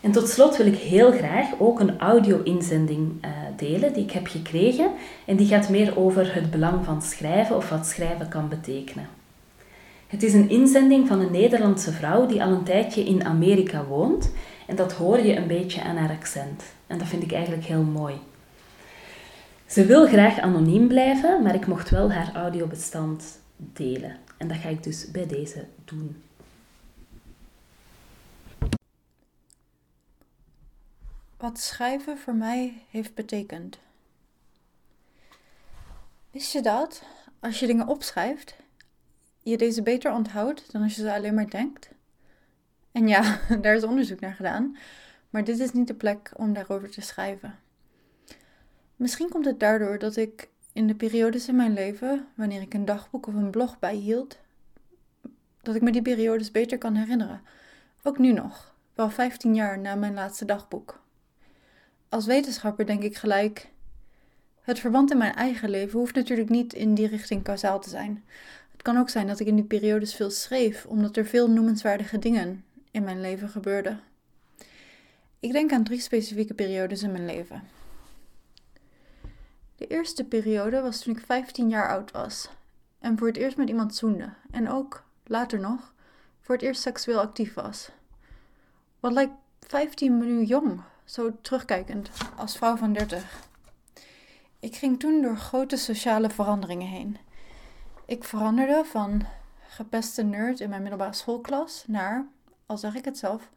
En 0.00 0.12
tot 0.12 0.28
slot 0.28 0.56
wil 0.56 0.66
ik 0.66 0.76
heel 0.76 1.12
graag 1.12 1.46
ook 1.58 1.80
een 1.80 1.98
audio-inzending 1.98 3.24
uh, 3.24 3.30
delen 3.56 3.92
die 3.92 4.02
ik 4.02 4.10
heb 4.10 4.26
gekregen. 4.26 4.90
En 5.24 5.36
die 5.36 5.46
gaat 5.46 5.68
meer 5.68 5.98
over 5.98 6.34
het 6.34 6.50
belang 6.50 6.84
van 6.84 7.02
schrijven 7.02 7.56
of 7.56 7.68
wat 7.68 7.86
schrijven 7.86 8.28
kan 8.28 8.48
betekenen. 8.48 9.08
Het 10.06 10.22
is 10.22 10.34
een 10.34 10.48
inzending 10.48 11.08
van 11.08 11.20
een 11.20 11.32
Nederlandse 11.32 11.92
vrouw 11.92 12.26
die 12.26 12.42
al 12.42 12.52
een 12.52 12.64
tijdje 12.64 13.02
in 13.02 13.24
Amerika 13.24 13.84
woont. 13.84 14.32
En 14.66 14.76
dat 14.76 14.92
hoor 14.92 15.18
je 15.18 15.36
een 15.36 15.46
beetje 15.46 15.82
aan 15.82 15.96
haar 15.96 16.10
accent. 16.10 16.62
En 16.86 16.98
dat 16.98 17.06
vind 17.06 17.22
ik 17.22 17.32
eigenlijk 17.32 17.64
heel 17.64 17.82
mooi. 17.82 18.14
Ze 19.66 19.84
wil 19.86 20.06
graag 20.06 20.38
anoniem 20.38 20.88
blijven, 20.88 21.42
maar 21.42 21.54
ik 21.54 21.66
mocht 21.66 21.90
wel 21.90 22.12
haar 22.12 22.30
audiobestand 22.34 23.40
delen. 23.56 24.16
En 24.36 24.48
dat 24.48 24.56
ga 24.56 24.68
ik 24.68 24.82
dus 24.82 25.10
bij 25.10 25.26
deze 25.26 25.64
doen. 25.84 26.16
Wat 31.40 31.58
schrijven 31.58 32.18
voor 32.18 32.34
mij 32.34 32.84
heeft 32.90 33.14
betekend. 33.14 33.78
Wist 36.30 36.52
je 36.52 36.62
dat 36.62 37.02
als 37.38 37.60
je 37.60 37.66
dingen 37.66 37.86
opschrijft, 37.86 38.56
je 39.42 39.56
deze 39.56 39.82
beter 39.82 40.12
onthoudt 40.12 40.72
dan 40.72 40.82
als 40.82 40.94
je 40.94 41.02
ze 41.02 41.12
alleen 41.12 41.34
maar 41.34 41.50
denkt? 41.50 41.90
En 42.92 43.08
ja, 43.08 43.40
daar 43.62 43.74
is 43.74 43.84
onderzoek 43.84 44.20
naar 44.20 44.34
gedaan, 44.34 44.76
maar 45.30 45.44
dit 45.44 45.58
is 45.58 45.72
niet 45.72 45.86
de 45.86 45.94
plek 45.94 46.30
om 46.36 46.52
daarover 46.52 46.90
te 46.90 47.00
schrijven. 47.00 47.58
Misschien 48.96 49.28
komt 49.28 49.44
het 49.44 49.60
daardoor 49.60 49.98
dat 49.98 50.16
ik 50.16 50.48
in 50.72 50.86
de 50.86 50.94
periodes 50.94 51.48
in 51.48 51.56
mijn 51.56 51.72
leven, 51.72 52.26
wanneer 52.34 52.60
ik 52.62 52.74
een 52.74 52.84
dagboek 52.84 53.26
of 53.26 53.34
een 53.34 53.50
blog 53.50 53.78
bijhield, 53.78 54.38
dat 55.62 55.74
ik 55.74 55.82
me 55.82 55.92
die 55.92 56.02
periodes 56.02 56.50
beter 56.50 56.78
kan 56.78 56.94
herinneren. 56.94 57.42
Ook 58.02 58.18
nu 58.18 58.32
nog, 58.32 58.74
wel 58.94 59.10
15 59.10 59.54
jaar 59.54 59.78
na 59.78 59.94
mijn 59.94 60.14
laatste 60.14 60.44
dagboek. 60.44 61.00
Als 62.10 62.26
wetenschapper 62.26 62.86
denk 62.86 63.02
ik 63.02 63.16
gelijk. 63.16 63.68
Het 64.60 64.78
verband 64.78 65.10
in 65.10 65.18
mijn 65.18 65.34
eigen 65.34 65.70
leven 65.70 65.98
hoeft 65.98 66.14
natuurlijk 66.14 66.48
niet 66.48 66.72
in 66.72 66.94
die 66.94 67.06
richting 67.06 67.42
kausaal 67.42 67.80
te 67.80 67.88
zijn. 67.88 68.24
Het 68.72 68.82
kan 68.82 68.96
ook 68.96 69.08
zijn 69.08 69.26
dat 69.26 69.40
ik 69.40 69.46
in 69.46 69.54
die 69.54 69.64
periodes 69.64 70.14
veel 70.14 70.30
schreef, 70.30 70.86
omdat 70.86 71.16
er 71.16 71.26
veel 71.26 71.50
noemenswaardige 71.50 72.18
dingen 72.18 72.64
in 72.90 73.04
mijn 73.04 73.20
leven 73.20 73.48
gebeurden. 73.48 74.00
Ik 75.40 75.52
denk 75.52 75.72
aan 75.72 75.84
drie 75.84 76.00
specifieke 76.00 76.54
periodes 76.54 77.02
in 77.02 77.12
mijn 77.12 77.26
leven. 77.26 77.62
De 79.76 79.86
eerste 79.86 80.24
periode 80.24 80.80
was 80.80 81.02
toen 81.02 81.16
ik 81.16 81.24
15 81.24 81.68
jaar 81.68 81.88
oud 81.88 82.10
was 82.10 82.48
en 82.98 83.18
voor 83.18 83.26
het 83.26 83.36
eerst 83.36 83.56
met 83.56 83.68
iemand 83.68 83.94
zoende 83.94 84.32
en 84.50 84.68
ook, 84.68 85.04
later 85.24 85.60
nog, 85.60 85.94
voor 86.40 86.54
het 86.54 86.64
eerst 86.64 86.82
seksueel 86.82 87.20
actief 87.20 87.54
was. 87.54 87.90
Wat 89.00 89.12
lijkt 89.12 89.32
15 89.60 90.18
nu 90.18 90.44
jong, 90.44 90.80
zo 91.10 91.32
terugkijkend, 91.40 92.10
als 92.36 92.56
vrouw 92.56 92.76
van 92.76 92.92
30. 92.92 93.48
Ik 94.60 94.76
ging 94.76 95.00
toen 95.00 95.22
door 95.22 95.36
grote 95.36 95.76
sociale 95.76 96.30
veranderingen 96.30 96.86
heen. 96.88 97.18
Ik 98.06 98.24
veranderde 98.24 98.84
van 98.84 99.26
gepeste 99.68 100.22
nerd 100.22 100.60
in 100.60 100.68
mijn 100.68 100.80
middelbare 100.82 101.12
schoolklas 101.12 101.84
naar, 101.86 102.26
al 102.66 102.78
zeg 102.78 102.94
ik 102.94 103.04
het 103.04 103.18
zelf, 103.18 103.50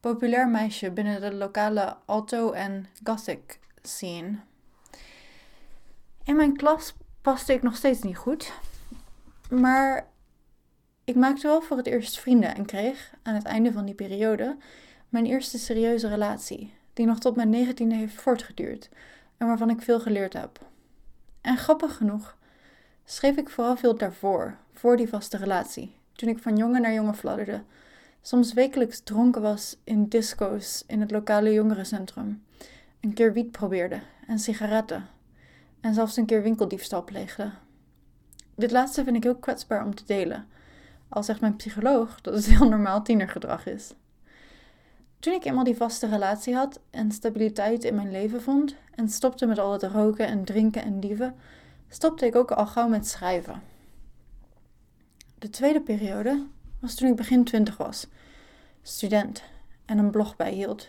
populair 0.00 0.48
meisje 0.48 0.90
binnen 0.90 1.20
de 1.20 1.34
lokale 1.34 1.96
alto- 2.04 2.52
en 2.52 2.86
gothic 3.04 3.58
scene. 3.82 4.38
In 6.24 6.36
mijn 6.36 6.56
klas 6.56 6.94
paste 7.22 7.52
ik 7.52 7.62
nog 7.62 7.76
steeds 7.76 8.02
niet 8.02 8.16
goed. 8.16 8.52
Maar 9.50 10.08
ik 11.04 11.14
maakte 11.14 11.46
wel 11.46 11.62
voor 11.62 11.76
het 11.76 11.86
eerst 11.86 12.18
vrienden 12.18 12.54
en 12.54 12.66
kreeg 12.66 13.10
aan 13.22 13.34
het 13.34 13.44
einde 13.44 13.72
van 13.72 13.84
die 13.84 13.94
periode 13.94 14.56
mijn 15.08 15.26
eerste 15.26 15.58
serieuze 15.58 16.08
relatie, 16.08 16.74
die 16.96 17.06
nog 17.06 17.18
tot 17.18 17.36
mijn 17.36 17.48
negentiende 17.48 17.94
heeft 17.94 18.14
voortgeduurd 18.14 18.88
en 19.36 19.46
waarvan 19.46 19.70
ik 19.70 19.82
veel 19.82 20.00
geleerd 20.00 20.32
heb. 20.32 20.58
En 21.40 21.56
grappig 21.56 21.96
genoeg 21.96 22.36
schreef 23.04 23.36
ik 23.36 23.48
vooral 23.48 23.76
veel 23.76 23.96
daarvoor, 23.96 24.56
voor 24.72 24.96
die 24.96 25.08
vaste 25.08 25.36
relatie, 25.36 25.96
toen 26.12 26.28
ik 26.28 26.38
van 26.38 26.56
jongen 26.56 26.80
naar 26.80 26.92
jongen 26.92 27.14
fladderde, 27.14 27.62
soms 28.20 28.52
wekelijks 28.52 29.00
dronken 29.00 29.42
was 29.42 29.76
in 29.84 30.08
disco's 30.08 30.84
in 30.86 31.00
het 31.00 31.10
lokale 31.10 31.52
jongerencentrum, 31.52 32.42
een 33.00 33.12
keer 33.14 33.32
wiet 33.32 33.50
probeerde 33.50 34.00
en 34.26 34.38
sigaretten 34.38 35.08
en 35.80 35.94
zelfs 35.94 36.16
een 36.16 36.26
keer 36.26 36.42
winkeldiefstal 36.42 37.04
pleegde. 37.04 37.50
Dit 38.54 38.70
laatste 38.70 39.04
vind 39.04 39.16
ik 39.16 39.22
heel 39.22 39.36
kwetsbaar 39.36 39.84
om 39.84 39.94
te 39.94 40.04
delen, 40.06 40.46
al 41.08 41.22
zegt 41.22 41.40
mijn 41.40 41.56
psycholoog 41.56 42.20
dat 42.20 42.34
het 42.34 42.46
heel 42.46 42.68
normaal 42.68 43.02
tienergedrag 43.02 43.66
is. 43.66 43.94
Toen 45.18 45.34
ik 45.34 45.44
eenmaal 45.44 45.64
die 45.64 45.76
vaste 45.76 46.06
relatie 46.06 46.54
had 46.54 46.80
en 46.90 47.12
stabiliteit 47.12 47.84
in 47.84 47.94
mijn 47.94 48.10
leven 48.10 48.42
vond 48.42 48.74
en 48.94 49.08
stopte 49.08 49.46
met 49.46 49.58
al 49.58 49.72
het 49.72 49.82
roken 49.82 50.26
en 50.26 50.44
drinken 50.44 50.82
en 50.82 51.00
dieven, 51.00 51.36
stopte 51.88 52.26
ik 52.26 52.36
ook 52.36 52.50
al 52.50 52.66
gauw 52.66 52.88
met 52.88 53.06
schrijven. 53.06 53.62
De 55.38 55.50
tweede 55.50 55.80
periode 55.80 56.46
was 56.80 56.94
toen 56.94 57.08
ik 57.08 57.16
begin 57.16 57.44
twintig 57.44 57.76
was, 57.76 58.06
student 58.82 59.42
en 59.84 59.98
een 59.98 60.10
blog 60.10 60.36
bijhield. 60.36 60.88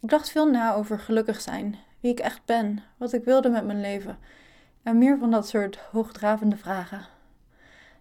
Ik 0.00 0.08
dacht 0.08 0.30
veel 0.30 0.50
na 0.50 0.74
over 0.74 0.98
gelukkig 0.98 1.40
zijn 1.40 1.76
wie 2.00 2.12
ik 2.12 2.20
echt 2.20 2.44
ben, 2.44 2.82
wat 2.96 3.12
ik 3.12 3.24
wilde 3.24 3.48
met 3.48 3.64
mijn 3.64 3.80
leven 3.80 4.18
en 4.82 4.98
meer 4.98 5.18
van 5.18 5.30
dat 5.30 5.48
soort 5.48 5.76
hoogdravende 5.76 6.56
vragen. 6.56 7.06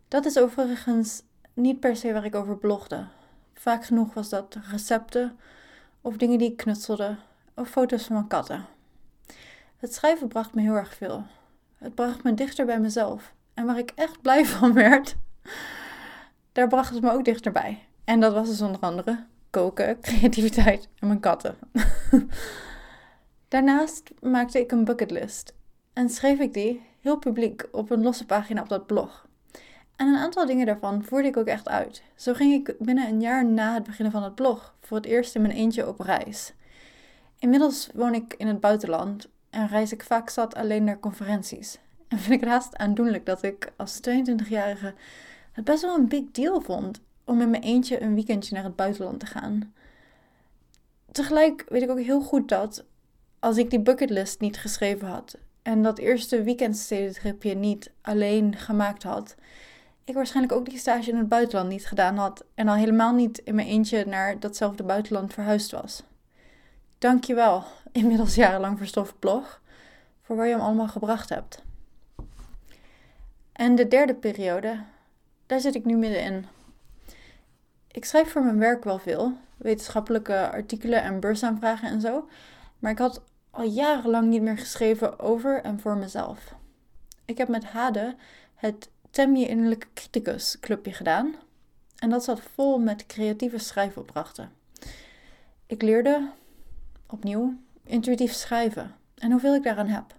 Dat 0.07 0.25
is 0.25 0.39
overigens 0.39 1.23
niet 1.53 1.79
per 1.79 1.95
se 1.95 2.13
waar 2.13 2.25
ik 2.25 2.35
over 2.35 2.57
blogde. 2.57 3.05
Vaak 3.63 3.85
genoeg 3.85 4.13
was 4.13 4.29
dat 4.29 4.57
recepten 4.71 5.39
of 6.01 6.17
dingen 6.17 6.37
die 6.37 6.51
ik 6.51 6.57
knutselde 6.57 7.15
of 7.55 7.69
foto's 7.69 8.03
van 8.03 8.15
mijn 8.15 8.27
katten. 8.27 8.65
Het 9.77 9.93
schrijven 9.93 10.27
bracht 10.27 10.53
me 10.53 10.61
heel 10.61 10.75
erg 10.75 10.95
veel. 10.95 11.23
Het 11.77 11.95
bracht 11.95 12.23
me 12.23 12.33
dichter 12.33 12.65
bij 12.65 12.79
mezelf. 12.79 13.33
En 13.53 13.65
waar 13.65 13.77
ik 13.77 13.91
echt 13.95 14.21
blij 14.21 14.45
van 14.55 14.73
werd, 14.73 15.15
daar 16.51 16.67
bracht 16.67 16.93
het 16.93 17.03
me 17.03 17.11
ook 17.11 17.25
dichterbij. 17.25 17.87
En 18.03 18.19
dat 18.19 18.33
was 18.33 18.47
dus 18.47 18.61
onder 18.61 18.81
andere 18.81 19.25
koken, 19.49 19.99
creativiteit 20.01 20.87
en 20.99 21.07
mijn 21.07 21.19
katten. 21.19 21.57
Daarnaast 23.47 24.11
maakte 24.21 24.59
ik 24.59 24.71
een 24.71 24.85
bucketlist 24.85 25.53
en 25.93 26.09
schreef 26.09 26.39
ik 26.39 26.53
die 26.53 26.81
heel 26.99 27.17
publiek 27.17 27.67
op 27.71 27.89
een 27.89 28.03
losse 28.03 28.25
pagina 28.25 28.61
op 28.61 28.69
dat 28.69 28.87
blog. 28.87 29.27
En 29.95 30.07
een 30.07 30.17
aantal 30.17 30.45
dingen 30.45 30.65
daarvan 30.65 31.03
voerde 31.03 31.27
ik 31.27 31.37
ook 31.37 31.47
echt 31.47 31.69
uit. 31.69 32.03
Zo 32.15 32.33
ging 32.33 32.53
ik 32.53 32.75
binnen 32.79 33.07
een 33.07 33.21
jaar 33.21 33.45
na 33.45 33.73
het 33.73 33.83
beginnen 33.83 34.11
van 34.11 34.23
het 34.23 34.35
blog 34.35 34.75
voor 34.81 34.97
het 34.97 35.05
eerst 35.05 35.35
in 35.35 35.41
mijn 35.41 35.53
eentje 35.53 35.87
op 35.87 35.99
reis. 35.99 36.53
Inmiddels 37.39 37.89
woon 37.93 38.13
ik 38.13 38.33
in 38.37 38.47
het 38.47 38.59
buitenland 38.59 39.27
en 39.49 39.67
reis 39.67 39.91
ik 39.91 40.03
vaak 40.03 40.29
zat 40.29 40.55
alleen 40.55 40.83
naar 40.83 40.99
conferenties. 40.99 41.79
En 42.07 42.19
vind 42.19 42.33
ik 42.33 42.39
het 42.39 42.49
haast 42.49 42.77
aandoenlijk 42.77 43.25
dat 43.25 43.43
ik 43.43 43.73
als 43.75 43.99
22-jarige 44.09 44.93
het 45.51 45.63
best 45.63 45.81
wel 45.81 45.95
een 45.95 46.07
big 46.07 46.31
deal 46.31 46.61
vond 46.61 47.01
om 47.23 47.41
in 47.41 47.49
mijn 47.49 47.63
eentje 47.63 48.01
een 48.01 48.13
weekendje 48.13 48.55
naar 48.55 48.63
het 48.63 48.75
buitenland 48.75 49.19
te 49.19 49.25
gaan. 49.25 49.73
Tegelijk 51.11 51.65
weet 51.67 51.81
ik 51.81 51.89
ook 51.89 51.99
heel 51.99 52.21
goed 52.21 52.49
dat 52.49 52.85
als 53.39 53.57
ik 53.57 53.69
die 53.69 53.81
bucketlist 53.81 54.39
niet 54.39 54.57
geschreven 54.57 55.07
had 55.07 55.37
en 55.61 55.81
dat 55.81 55.97
eerste 55.97 56.43
weekendstedentripje 56.43 57.55
niet 57.55 57.91
alleen 58.01 58.55
gemaakt 58.55 59.03
had, 59.03 59.35
ik 60.03 60.13
waarschijnlijk 60.13 60.55
ook 60.55 60.69
die 60.69 60.79
stage 60.79 61.09
in 61.09 61.17
het 61.17 61.27
buitenland 61.29 61.69
niet 61.69 61.87
gedaan 61.87 62.17
had 62.17 62.43
en 62.55 62.67
al 62.67 62.75
helemaal 62.75 63.13
niet 63.13 63.37
in 63.37 63.55
mijn 63.55 63.67
eentje 63.67 64.05
naar 64.05 64.39
datzelfde 64.39 64.83
buitenland 64.83 65.33
verhuisd 65.33 65.71
was. 65.71 66.03
Dankjewel, 66.97 67.63
inmiddels 67.91 68.35
jarenlang 68.35 68.77
verstoft 68.77 69.19
blog, 69.19 69.61
voor 70.21 70.35
waar 70.35 70.47
je 70.47 70.53
hem 70.53 70.61
allemaal 70.61 70.87
gebracht 70.87 71.29
hebt. 71.29 71.63
En 73.53 73.75
de 73.75 73.87
derde 73.87 74.13
periode, 74.13 74.83
daar 75.45 75.59
zit 75.59 75.75
ik 75.75 75.85
nu 75.85 75.95
middenin. 75.95 76.45
Ik 77.91 78.05
schrijf 78.05 78.31
voor 78.31 78.43
mijn 78.43 78.59
werk 78.59 78.83
wel 78.83 78.99
veel, 78.99 79.33
wetenschappelijke 79.57 80.49
artikelen 80.51 81.01
en 81.01 81.19
beursaanvragen 81.19 81.89
en 81.89 82.01
zo, 82.01 82.29
maar 82.79 82.91
ik 82.91 82.97
had 82.97 83.21
al 83.51 83.63
jarenlang 83.63 84.27
niet 84.27 84.41
meer 84.41 84.57
geschreven 84.57 85.19
over 85.19 85.61
en 85.61 85.79
voor 85.79 85.97
mezelf. 85.97 86.55
Ik 87.25 87.37
heb 87.37 87.47
met 87.47 87.65
Hade 87.65 88.15
het 88.55 88.89
Tem 89.13 89.35
je 89.35 89.47
innerlijke 89.47 89.87
criticus 89.93 90.59
clubje 90.59 90.93
gedaan 90.93 91.35
en 91.97 92.09
dat 92.09 92.23
zat 92.23 92.41
vol 92.53 92.79
met 92.79 93.05
creatieve 93.05 93.57
schrijfopdrachten. 93.57 94.51
Ik 95.65 95.81
leerde 95.81 96.29
opnieuw 97.07 97.57
intuïtief 97.83 98.33
schrijven 98.33 98.95
en 99.15 99.31
hoeveel 99.31 99.55
ik 99.55 99.63
daaraan 99.63 99.87
heb. 99.87 100.15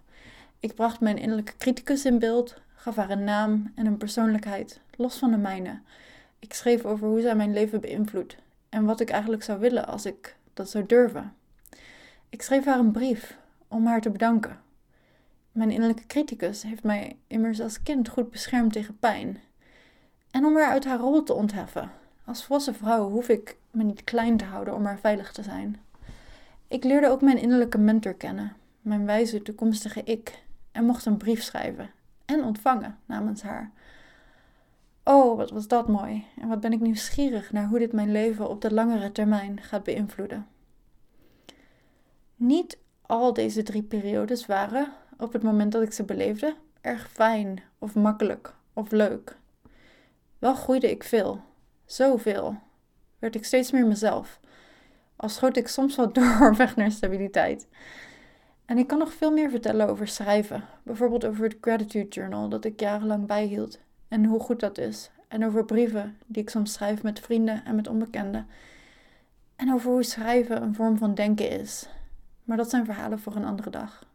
Ik 0.59 0.75
bracht 0.75 0.99
mijn 0.99 1.17
innerlijke 1.17 1.57
criticus 1.57 2.05
in 2.05 2.19
beeld, 2.19 2.55
gaf 2.75 2.95
haar 2.95 3.09
een 3.09 3.23
naam 3.23 3.71
en 3.75 3.85
een 3.85 3.97
persoonlijkheid, 3.97 4.79
los 4.95 5.17
van 5.17 5.31
de 5.31 5.37
mijne. 5.37 5.79
Ik 6.39 6.53
schreef 6.53 6.85
over 6.85 7.07
hoe 7.07 7.21
zij 7.21 7.35
mijn 7.35 7.53
leven 7.53 7.81
beïnvloedt 7.81 8.35
en 8.69 8.85
wat 8.85 8.99
ik 8.99 9.09
eigenlijk 9.09 9.43
zou 9.43 9.59
willen 9.59 9.87
als 9.87 10.05
ik 10.05 10.35
dat 10.53 10.69
zou 10.69 10.85
durven. 10.85 11.33
Ik 12.29 12.41
schreef 12.41 12.65
haar 12.65 12.79
een 12.79 12.91
brief 12.91 13.37
om 13.67 13.85
haar 13.85 14.01
te 14.01 14.09
bedanken. 14.09 14.63
Mijn 15.55 15.71
innerlijke 15.71 16.05
criticus 16.05 16.63
heeft 16.63 16.83
mij 16.83 17.17
immers 17.27 17.61
als 17.61 17.83
kind 17.83 18.09
goed 18.09 18.31
beschermd 18.31 18.73
tegen 18.73 18.97
pijn. 18.99 19.41
En 20.31 20.45
om 20.45 20.55
haar 20.55 20.69
uit 20.69 20.85
haar 20.85 20.99
rol 20.99 21.23
te 21.23 21.33
ontheffen. 21.33 21.91
Als 22.25 22.45
volwassen 22.45 22.75
vrouw 22.75 23.09
hoef 23.09 23.29
ik 23.29 23.57
me 23.71 23.83
niet 23.83 24.03
klein 24.03 24.37
te 24.37 24.45
houden 24.45 24.73
om 24.73 24.85
haar 24.85 24.99
veilig 24.99 25.31
te 25.31 25.43
zijn. 25.43 25.79
Ik 26.67 26.83
leerde 26.83 27.09
ook 27.09 27.21
mijn 27.21 27.37
innerlijke 27.37 27.77
mentor 27.77 28.13
kennen, 28.13 28.55
mijn 28.81 29.05
wijze 29.05 29.41
toekomstige 29.41 30.03
ik, 30.03 30.43
en 30.71 30.85
mocht 30.85 31.05
een 31.05 31.17
brief 31.17 31.43
schrijven 31.43 31.89
en 32.25 32.43
ontvangen 32.43 32.97
namens 33.05 33.41
haar. 33.41 33.71
Oh, 35.03 35.37
wat 35.37 35.49
was 35.49 35.67
dat 35.67 35.87
mooi 35.87 36.25
en 36.41 36.47
wat 36.47 36.59
ben 36.59 36.73
ik 36.73 36.79
nieuwsgierig 36.79 37.51
naar 37.51 37.67
hoe 37.67 37.79
dit 37.79 37.91
mijn 37.91 38.11
leven 38.11 38.49
op 38.49 38.61
de 38.61 38.73
langere 38.73 39.11
termijn 39.11 39.61
gaat 39.61 39.83
beïnvloeden. 39.83 40.47
Niet 42.35 42.77
al 43.01 43.33
deze 43.33 43.63
drie 43.63 43.83
periodes 43.83 44.45
waren, 44.45 44.93
op 45.17 45.33
het 45.33 45.43
moment 45.43 45.71
dat 45.71 45.81
ik 45.81 45.93
ze 45.93 46.03
beleefde, 46.03 46.55
erg 46.81 47.09
fijn 47.11 47.61
of 47.79 47.95
makkelijk 47.95 48.53
of 48.73 48.91
leuk. 48.91 49.37
Wel 50.39 50.55
groeide 50.55 50.89
ik 50.89 51.03
veel, 51.03 51.41
zoveel, 51.85 52.57
werd 53.19 53.35
ik 53.35 53.45
steeds 53.45 53.71
meer 53.71 53.87
mezelf 53.87 54.39
al 55.15 55.29
schoot 55.29 55.57
ik 55.57 55.67
soms 55.67 55.95
wat 55.95 56.15
door 56.15 56.55
weg 56.55 56.75
naar 56.75 56.91
stabiliteit. 56.91 57.67
En 58.65 58.77
ik 58.77 58.87
kan 58.87 58.97
nog 58.97 59.13
veel 59.13 59.31
meer 59.31 59.49
vertellen 59.49 59.87
over 59.87 60.07
schrijven. 60.07 60.63
Bijvoorbeeld 60.83 61.25
over 61.25 61.43
het 61.43 61.57
gratitude 61.61 62.07
journal 62.07 62.49
dat 62.49 62.65
ik 62.65 62.79
jarenlang 62.79 63.25
bijhield. 63.25 63.79
En 64.07 64.25
hoe 64.25 64.39
goed 64.39 64.59
dat 64.59 64.77
is. 64.77 65.11
En 65.27 65.45
over 65.45 65.65
brieven 65.65 66.17
die 66.25 66.41
ik 66.41 66.49
soms 66.49 66.73
schrijf 66.73 67.03
met 67.03 67.19
vrienden 67.19 67.65
en 67.65 67.75
met 67.75 67.87
onbekenden. 67.87 68.47
En 69.55 69.73
over 69.73 69.91
hoe 69.91 70.03
schrijven 70.03 70.61
een 70.61 70.75
vorm 70.75 70.97
van 70.97 71.13
denken 71.13 71.49
is. 71.49 71.89
Maar 72.43 72.57
dat 72.57 72.69
zijn 72.69 72.85
verhalen 72.85 73.19
voor 73.19 73.35
een 73.35 73.45
andere 73.45 73.69
dag. 73.69 74.05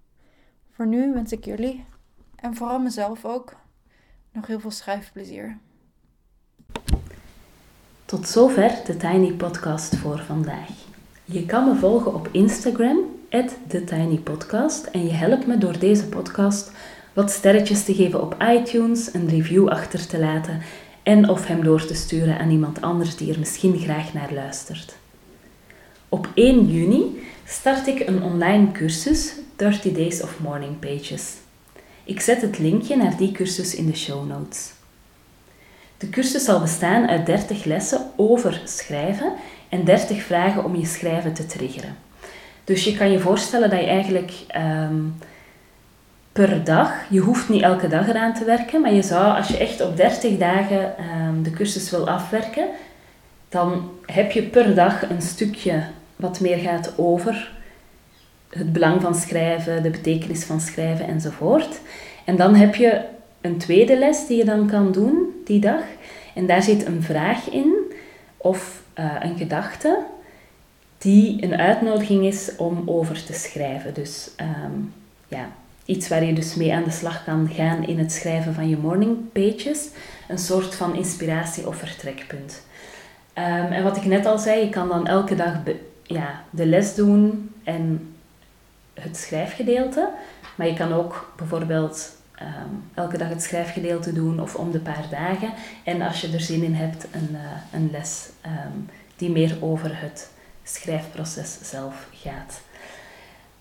Voor 0.80 0.88
nu 0.88 1.12
wens 1.12 1.32
ik 1.32 1.44
jullie, 1.44 1.84
en 2.36 2.54
vooral 2.54 2.78
mezelf 2.78 3.24
ook, 3.24 3.56
nog 4.32 4.46
heel 4.46 4.60
veel 4.60 4.70
schrijfplezier. 4.70 5.58
Tot 8.04 8.28
zover 8.28 8.80
de 8.86 8.96
Tiny 8.96 9.32
Podcast 9.32 9.96
voor 9.96 10.18
vandaag. 10.18 10.68
Je 11.24 11.46
kan 11.46 11.64
me 11.64 11.74
volgen 11.74 12.14
op 12.14 12.28
Instagram, 12.32 12.98
TheTinyPodcast. 13.68 14.84
En 14.84 15.04
je 15.04 15.12
helpt 15.12 15.46
me 15.46 15.58
door 15.58 15.78
deze 15.78 16.08
podcast 16.08 16.72
wat 17.12 17.30
sterretjes 17.30 17.84
te 17.84 17.94
geven 17.94 18.22
op 18.22 18.36
iTunes, 18.42 19.14
een 19.14 19.28
review 19.28 19.68
achter 19.68 20.06
te 20.06 20.18
laten 20.18 20.60
en 21.02 21.28
of 21.28 21.46
hem 21.46 21.64
door 21.64 21.86
te 21.86 21.94
sturen 21.94 22.38
aan 22.38 22.50
iemand 22.50 22.80
anders 22.80 23.16
die 23.16 23.32
er 23.32 23.38
misschien 23.38 23.78
graag 23.78 24.12
naar 24.12 24.32
luistert. 24.32 24.96
Op 26.08 26.28
1 26.34 26.66
juni 26.66 27.22
start 27.44 27.86
ik 27.86 28.08
een 28.08 28.22
online 28.22 28.72
cursus 28.72 29.34
30 29.60 29.92
Days 29.92 30.22
of 30.22 30.38
Morning 30.38 30.78
Pages. 30.78 31.34
Ik 32.04 32.20
zet 32.20 32.42
het 32.42 32.58
linkje 32.58 32.96
naar 32.96 33.16
die 33.16 33.32
cursus 33.32 33.74
in 33.74 33.86
de 33.86 33.96
show 33.96 34.28
notes. 34.28 34.72
De 35.98 36.08
cursus 36.08 36.44
zal 36.44 36.60
bestaan 36.60 37.08
uit 37.08 37.26
30 37.26 37.64
lessen 37.64 38.00
over 38.16 38.60
schrijven 38.64 39.32
en 39.68 39.84
30 39.84 40.22
vragen 40.22 40.64
om 40.64 40.76
je 40.76 40.86
schrijven 40.86 41.32
te 41.32 41.46
triggeren. 41.46 41.96
Dus 42.64 42.84
je 42.84 42.96
kan 42.96 43.10
je 43.10 43.18
voorstellen 43.18 43.70
dat 43.70 43.80
je 43.80 43.86
eigenlijk 43.86 44.32
ehm, 44.46 45.00
per 46.32 46.64
dag, 46.64 46.92
je 47.10 47.20
hoeft 47.20 47.48
niet 47.48 47.62
elke 47.62 47.88
dag 47.88 48.08
eraan 48.08 48.34
te 48.34 48.44
werken, 48.44 48.80
maar 48.80 48.92
je 48.92 49.02
zou, 49.02 49.36
als 49.36 49.48
je 49.48 49.58
echt 49.58 49.80
op 49.80 49.96
30 49.96 50.38
dagen 50.38 50.98
ehm, 50.98 51.42
de 51.42 51.50
cursus 51.50 51.90
wil 51.90 52.08
afwerken, 52.08 52.66
dan 53.48 53.90
heb 54.06 54.32
je 54.32 54.42
per 54.42 54.74
dag 54.74 55.10
een 55.10 55.22
stukje 55.22 55.82
wat 56.16 56.40
meer 56.40 56.58
gaat 56.58 56.92
over 56.96 57.58
het 58.50 58.72
belang 58.72 59.00
van 59.00 59.14
schrijven, 59.14 59.82
de 59.82 59.90
betekenis 59.90 60.44
van 60.44 60.60
schrijven 60.60 61.06
enzovoort. 61.06 61.80
En 62.24 62.36
dan 62.36 62.54
heb 62.54 62.74
je 62.74 63.00
een 63.40 63.58
tweede 63.58 63.98
les 63.98 64.26
die 64.26 64.36
je 64.36 64.44
dan 64.44 64.66
kan 64.66 64.92
doen 64.92 65.42
die 65.44 65.60
dag. 65.60 65.82
En 66.34 66.46
daar 66.46 66.62
zit 66.62 66.86
een 66.86 67.02
vraag 67.02 67.50
in 67.50 67.74
of 68.36 68.82
uh, 68.98 69.14
een 69.20 69.36
gedachte 69.36 69.98
die 70.98 71.44
een 71.44 71.56
uitnodiging 71.56 72.24
is 72.24 72.56
om 72.56 72.82
over 72.86 73.24
te 73.24 73.32
schrijven. 73.32 73.94
Dus 73.94 74.30
um, 74.40 74.92
ja, 75.28 75.48
iets 75.84 76.08
waar 76.08 76.24
je 76.24 76.32
dus 76.32 76.54
mee 76.54 76.74
aan 76.74 76.84
de 76.84 76.90
slag 76.90 77.24
kan 77.24 77.48
gaan 77.52 77.86
in 77.86 77.98
het 77.98 78.12
schrijven 78.12 78.54
van 78.54 78.68
je 78.68 78.76
morning 78.76 79.16
pages. 79.32 79.88
Een 80.28 80.38
soort 80.38 80.74
van 80.74 80.94
inspiratie 80.94 81.66
of 81.66 81.76
vertrekpunt. 81.76 82.62
Um, 83.34 83.72
en 83.72 83.82
wat 83.82 83.96
ik 83.96 84.04
net 84.04 84.26
al 84.26 84.38
zei, 84.38 84.64
je 84.64 84.68
kan 84.70 84.88
dan 84.88 85.06
elke 85.06 85.34
dag 85.34 85.52
ja, 86.02 86.44
de 86.50 86.66
les 86.66 86.94
doen 86.94 87.50
en 87.64 88.14
het 89.02 89.16
schrijfgedeelte. 89.16 90.10
Maar 90.54 90.66
je 90.66 90.74
kan 90.74 90.92
ook 90.92 91.32
bijvoorbeeld 91.36 92.12
um, 92.42 92.82
elke 92.94 93.18
dag 93.18 93.28
het 93.28 93.42
schrijfgedeelte 93.42 94.12
doen 94.12 94.40
of 94.40 94.54
om 94.54 94.70
de 94.70 94.78
paar 94.78 95.06
dagen. 95.10 95.52
En 95.84 96.02
als 96.02 96.20
je 96.20 96.32
er 96.32 96.40
zin 96.40 96.62
in 96.62 96.74
hebt, 96.74 97.06
een, 97.12 97.28
uh, 97.32 97.40
een 97.72 97.88
les 97.92 98.28
um, 98.46 98.88
die 99.16 99.30
meer 99.30 99.56
over 99.60 100.00
het 100.00 100.30
schrijfproces 100.62 101.58
zelf 101.62 102.06
gaat. 102.12 102.60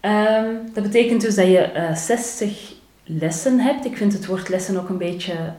Um, 0.01 0.73
dat 0.73 0.83
betekent 0.83 1.21
dus 1.21 1.35
dat 1.35 1.45
je 1.45 1.71
uh, 1.73 1.89
eh, 1.89 1.95
60 1.95 2.73
lessen 3.03 3.59
hebt. 3.59 3.85
Ik 3.85 3.97
vind 3.97 4.13
het 4.13 4.25
woord 4.25 4.49
lessen 4.49 4.79
ook 4.79 4.89
een 4.89 4.97
beetje 4.97 5.53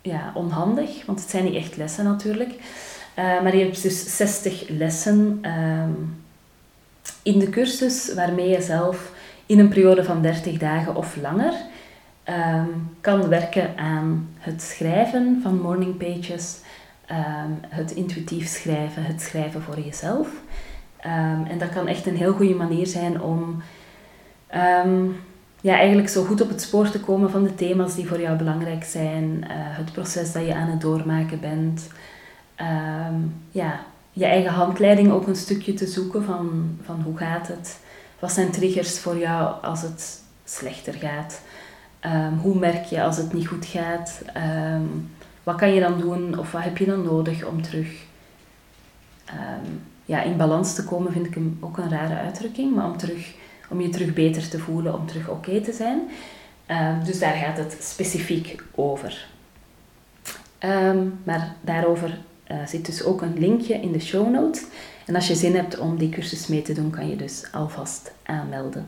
ja, 0.00 0.32
onhandig, 0.34 1.06
want 1.06 1.20
het 1.20 1.30
zijn 1.30 1.44
niet 1.44 1.54
echt 1.54 1.76
lessen 1.76 2.04
natuurlijk. 2.04 2.50
Uh, 2.50 3.42
maar 3.42 3.56
je 3.56 3.64
hebt 3.64 3.82
dus 3.82 4.16
60 4.16 4.68
lessen 4.68 5.40
in 7.22 7.38
de 7.38 7.50
cursus 7.50 8.14
waarmee 8.14 8.48
je 8.48 8.62
zelf 8.62 9.12
in 9.46 9.58
een 9.58 9.68
periode 9.68 10.04
van 10.04 10.22
30 10.22 10.58
dagen 10.58 10.94
of 10.94 11.16
langer 11.16 11.54
um, 12.28 12.96
kan 13.00 13.28
werken 13.28 13.76
aan 13.76 14.28
het 14.38 14.62
schrijven 14.62 15.40
van 15.42 15.60
morning 15.60 15.96
pages, 15.96 16.58
um, 17.10 17.58
het 17.68 17.90
intuïtief 17.90 18.48
schrijven, 18.48 19.04
het 19.04 19.20
schrijven 19.20 19.62
voor 19.62 19.80
jezelf. 19.80 20.28
Um, 21.06 21.46
en 21.46 21.58
dat 21.58 21.68
kan 21.68 21.86
echt 21.86 22.06
een 22.06 22.16
heel 22.16 22.32
goede 22.32 22.54
manier 22.54 22.86
zijn 22.86 23.20
om 23.20 23.62
ja, 25.60 25.74
eigenlijk 25.74 26.08
zo 26.08 26.24
goed 26.24 26.40
op 26.40 26.48
het 26.48 26.62
spoor 26.62 26.90
te 26.90 27.00
komen 27.00 27.30
van 27.30 27.42
de 27.42 27.54
thema's 27.54 27.94
die 27.94 28.06
voor 28.06 28.20
jou 28.20 28.36
belangrijk 28.36 28.84
zijn, 28.84 29.24
uh, 29.24 29.48
het 29.50 29.92
proces 29.92 30.32
dat 30.32 30.46
je 30.46 30.54
aan 30.54 30.70
het 30.70 30.80
doormaken 30.80 31.40
bent. 31.40 31.88
ja, 33.50 33.80
je 34.16 34.24
eigen 34.24 34.52
handleiding 34.52 35.10
ook 35.10 35.26
een 35.26 35.36
stukje 35.36 35.74
te 35.74 35.86
zoeken 35.86 36.24
van, 36.24 36.78
van 36.84 37.00
hoe 37.00 37.16
gaat 37.16 37.48
het, 37.48 37.78
wat 38.18 38.32
zijn 38.32 38.50
triggers 38.50 38.98
voor 38.98 39.18
jou 39.18 39.62
als 39.62 39.82
het 39.82 40.22
slechter 40.44 40.94
gaat. 40.94 41.40
Um, 42.06 42.38
hoe 42.38 42.58
merk 42.58 42.84
je 42.84 43.02
als 43.02 43.16
het 43.16 43.32
niet 43.32 43.46
goed 43.46 43.66
gaat? 43.66 44.22
Um, 44.36 45.10
wat 45.42 45.56
kan 45.56 45.72
je 45.74 45.80
dan 45.80 45.98
doen 45.98 46.38
of 46.38 46.52
wat 46.52 46.62
heb 46.62 46.78
je 46.78 46.86
dan 46.86 47.02
nodig 47.02 47.44
om 47.44 47.62
terug 47.62 47.88
um, 49.28 49.82
ja, 50.04 50.22
in 50.22 50.36
balans 50.36 50.74
te 50.74 50.84
komen? 50.84 51.12
Vind 51.12 51.26
ik 51.26 51.34
hem 51.34 51.58
ook 51.60 51.78
een 51.78 51.90
rare 51.90 52.16
uitdrukking, 52.16 52.74
maar 52.74 52.86
om, 52.86 52.96
terug, 52.96 53.32
om 53.68 53.80
je 53.80 53.88
terug 53.88 54.12
beter 54.12 54.48
te 54.48 54.58
voelen, 54.58 54.94
om 54.94 55.06
terug 55.06 55.28
oké 55.28 55.60
te 55.60 55.72
zijn. 55.72 56.00
dus 57.04 57.18
daar 57.18 57.34
gaat 57.34 57.58
het 57.58 57.76
specifiek 57.80 58.62
over. 58.74 59.26
maar 61.24 61.54
daarover 61.60 62.18
uh, 62.50 62.56
zit 62.66 62.86
dus 62.86 63.04
ook 63.04 63.22
een 63.22 63.38
linkje 63.38 63.74
in 63.74 63.92
de 63.92 64.00
show 64.00 64.30
notes. 64.30 64.64
En 65.06 65.14
als 65.14 65.28
je 65.28 65.34
zin 65.34 65.54
hebt 65.54 65.78
om 65.78 65.98
die 65.98 66.08
cursus 66.08 66.46
mee 66.46 66.62
te 66.62 66.72
doen, 66.72 66.90
kan 66.90 67.08
je 67.08 67.16
dus 67.16 67.44
alvast 67.52 68.12
aanmelden. 68.22 68.86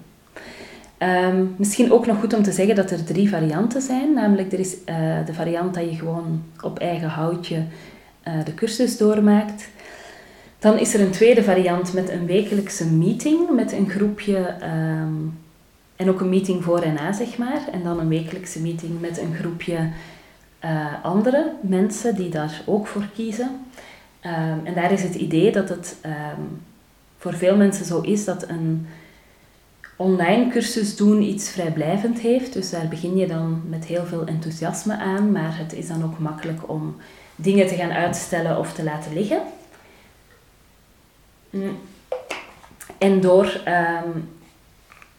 Um, 0.98 1.54
misschien 1.56 1.92
ook 1.92 2.06
nog 2.06 2.20
goed 2.20 2.34
om 2.34 2.42
te 2.42 2.52
zeggen 2.52 2.74
dat 2.74 2.90
er 2.90 3.04
drie 3.04 3.28
varianten 3.28 3.82
zijn. 3.82 4.14
Namelijk, 4.14 4.52
er 4.52 4.58
is 4.58 4.74
uh, 4.74 5.26
de 5.26 5.34
variant 5.34 5.74
dat 5.74 5.90
je 5.90 5.96
gewoon 5.96 6.42
op 6.60 6.78
eigen 6.78 7.08
houtje 7.08 7.56
uh, 8.28 8.44
de 8.44 8.54
cursus 8.54 8.96
doormaakt. 8.96 9.68
Dan 10.58 10.78
is 10.78 10.94
er 10.94 11.00
een 11.00 11.10
tweede 11.10 11.42
variant 11.42 11.92
met 11.92 12.10
een 12.10 12.26
wekelijkse 12.26 12.86
meeting 12.86 13.50
met 13.50 13.72
een 13.72 13.90
groepje 13.90 14.54
um, 14.62 15.38
en 15.96 16.08
ook 16.08 16.20
een 16.20 16.28
meeting 16.28 16.64
voor 16.64 16.80
en 16.80 16.94
na, 16.94 17.12
zeg 17.12 17.38
maar. 17.38 17.68
En 17.72 17.82
dan 17.82 17.98
een 17.98 18.08
wekelijkse 18.08 18.60
meeting 18.60 19.00
met 19.00 19.18
een 19.18 19.34
groepje 19.34 19.78
uh, 20.64 21.04
andere 21.04 21.52
mensen 21.60 22.14
die 22.14 22.28
daar 22.28 22.62
ook 22.66 22.86
voor 22.86 23.08
kiezen. 23.14 23.60
Um, 24.22 24.60
en 24.64 24.74
daar 24.74 24.92
is 24.92 25.02
het 25.02 25.14
idee 25.14 25.52
dat 25.52 25.68
het 25.68 25.96
um, 26.06 26.60
voor 27.18 27.34
veel 27.34 27.56
mensen 27.56 27.84
zo 27.84 28.00
is 28.00 28.24
dat 28.24 28.48
een 28.48 28.86
online 29.96 30.48
cursus 30.48 30.96
doen 30.96 31.22
iets 31.22 31.50
vrijblijvend 31.50 32.18
heeft. 32.18 32.52
Dus 32.52 32.70
daar 32.70 32.88
begin 32.88 33.16
je 33.16 33.26
dan 33.26 33.62
met 33.68 33.84
heel 33.84 34.04
veel 34.04 34.26
enthousiasme 34.26 34.96
aan, 34.96 35.32
maar 35.32 35.58
het 35.58 35.72
is 35.72 35.88
dan 35.88 36.04
ook 36.04 36.18
makkelijk 36.18 36.68
om 36.68 36.96
dingen 37.36 37.66
te 37.66 37.74
gaan 37.74 37.92
uitstellen 37.92 38.58
of 38.58 38.72
te 38.72 38.84
laten 38.84 39.12
liggen. 39.12 39.40
Mm. 41.50 41.78
En 42.98 43.20
door 43.20 43.60
um, 43.68 44.28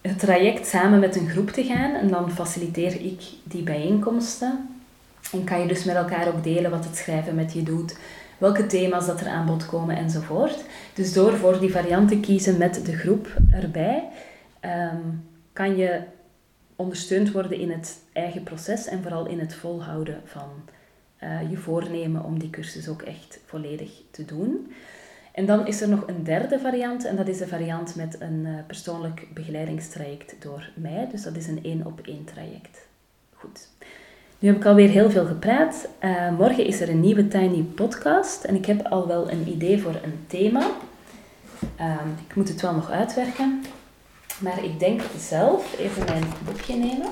het 0.02 0.20
traject 0.20 0.68
samen 0.68 1.00
met 1.00 1.16
een 1.16 1.30
groep 1.30 1.50
te 1.50 1.64
gaan, 1.64 1.94
en 1.94 2.08
dan 2.08 2.32
faciliteer 2.32 3.02
ik 3.02 3.22
die 3.44 3.64
bijeenkomsten. 3.64 4.77
En 5.32 5.44
kan 5.44 5.60
je 5.60 5.68
dus 5.68 5.84
met 5.84 5.96
elkaar 5.96 6.28
ook 6.28 6.44
delen 6.44 6.72
wat 6.72 6.86
het 6.86 6.96
schrijven 6.96 7.36
met 7.36 7.54
je 7.54 7.64
doet, 7.64 7.98
welke 8.38 8.66
thema's 8.66 9.06
dat 9.06 9.22
er 9.22 9.28
aan 9.28 9.46
bod 9.46 9.66
komen 9.66 9.98
enzovoort. 9.98 10.64
Dus 10.94 11.14
door 11.14 11.38
voor 11.38 11.60
die 11.60 11.72
variant 11.72 12.10
te 12.10 12.20
kiezen 12.20 12.58
met 12.58 12.86
de 12.86 12.98
groep 12.98 13.28
erbij, 13.52 14.10
um, 14.62 15.30
kan 15.54 15.76
je 15.76 16.02
ondersteund 16.76 17.32
worden 17.32 17.60
in 17.60 17.72
het 17.72 18.00
eigen 18.14 18.44
proces 18.44 18.88
en 18.88 19.02
vooral 19.02 19.28
in 19.28 19.40
het 19.40 19.54
volhouden 19.54 20.22
van 20.26 20.50
uh, 21.24 21.50
je 21.50 21.58
voornemen 21.58 22.24
om 22.24 22.40
die 22.40 22.50
cursus 22.50 22.88
ook 22.88 23.02
echt 23.02 23.40
volledig 23.46 23.92
te 24.12 24.26
doen. 24.26 24.72
En 25.32 25.46
dan 25.46 25.68
is 25.68 25.82
er 25.82 25.90
nog 25.90 26.08
een 26.08 26.24
derde 26.24 26.60
variant 26.60 27.06
en 27.06 27.16
dat 27.16 27.28
is 27.28 27.38
de 27.38 27.48
variant 27.48 27.96
met 27.96 28.22
een 28.22 28.46
uh, 28.46 28.54
persoonlijk 28.68 29.28
begeleidingstraject 29.34 30.36
door 30.40 30.70
mij. 30.76 31.08
Dus 31.12 31.24
dat 31.24 31.36
is 31.36 31.48
een 31.48 31.64
één 31.64 31.86
op 31.86 32.00
één 32.00 32.24
traject. 32.24 32.88
Goed. 33.34 33.68
Nu 34.40 34.48
heb 34.48 34.58
ik 34.58 34.66
alweer 34.66 34.90
heel 34.90 35.10
veel 35.10 35.26
gepraat. 35.26 35.88
Uh, 36.04 36.30
morgen 36.38 36.66
is 36.66 36.82
er 36.82 36.90
een 36.90 37.00
nieuwe 37.00 37.28
Tiny 37.28 37.62
podcast 37.62 38.44
en 38.44 38.56
ik 38.56 38.66
heb 38.66 38.88
al 38.88 39.08
wel 39.08 39.32
een 39.32 39.48
idee 39.48 39.82
voor 39.82 39.96
een 40.04 40.20
thema. 40.28 40.62
Uh, 41.80 41.96
ik 42.28 42.36
moet 42.36 42.48
het 42.48 42.62
wel 42.62 42.74
nog 42.74 42.92
uitwerken. 42.92 43.64
Maar 44.40 44.64
ik 44.64 44.80
denk 44.80 45.02
zelf, 45.18 45.78
even 45.78 46.06
mijn 46.06 46.24
boekje 46.46 46.76
nemen, 46.76 47.08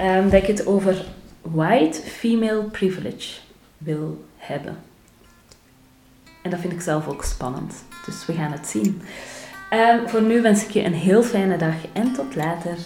um, 0.00 0.30
dat 0.30 0.42
ik 0.42 0.46
het 0.46 0.66
over 0.66 1.04
white 1.42 2.00
female 2.00 2.62
privilege 2.62 3.40
wil 3.78 4.24
hebben. 4.36 4.76
En 6.42 6.50
dat 6.50 6.60
vind 6.60 6.72
ik 6.72 6.80
zelf 6.80 7.08
ook 7.08 7.24
spannend. 7.24 7.74
Dus 8.06 8.26
we 8.26 8.32
gaan 8.32 8.52
het 8.52 8.66
zien. 8.66 9.02
Um, 9.72 10.08
voor 10.08 10.22
nu 10.22 10.42
wens 10.42 10.64
ik 10.64 10.70
je 10.70 10.84
een 10.84 10.94
heel 10.94 11.22
fijne 11.22 11.56
dag 11.56 11.74
en 11.92 12.12
tot 12.12 12.34
later. 12.34 12.76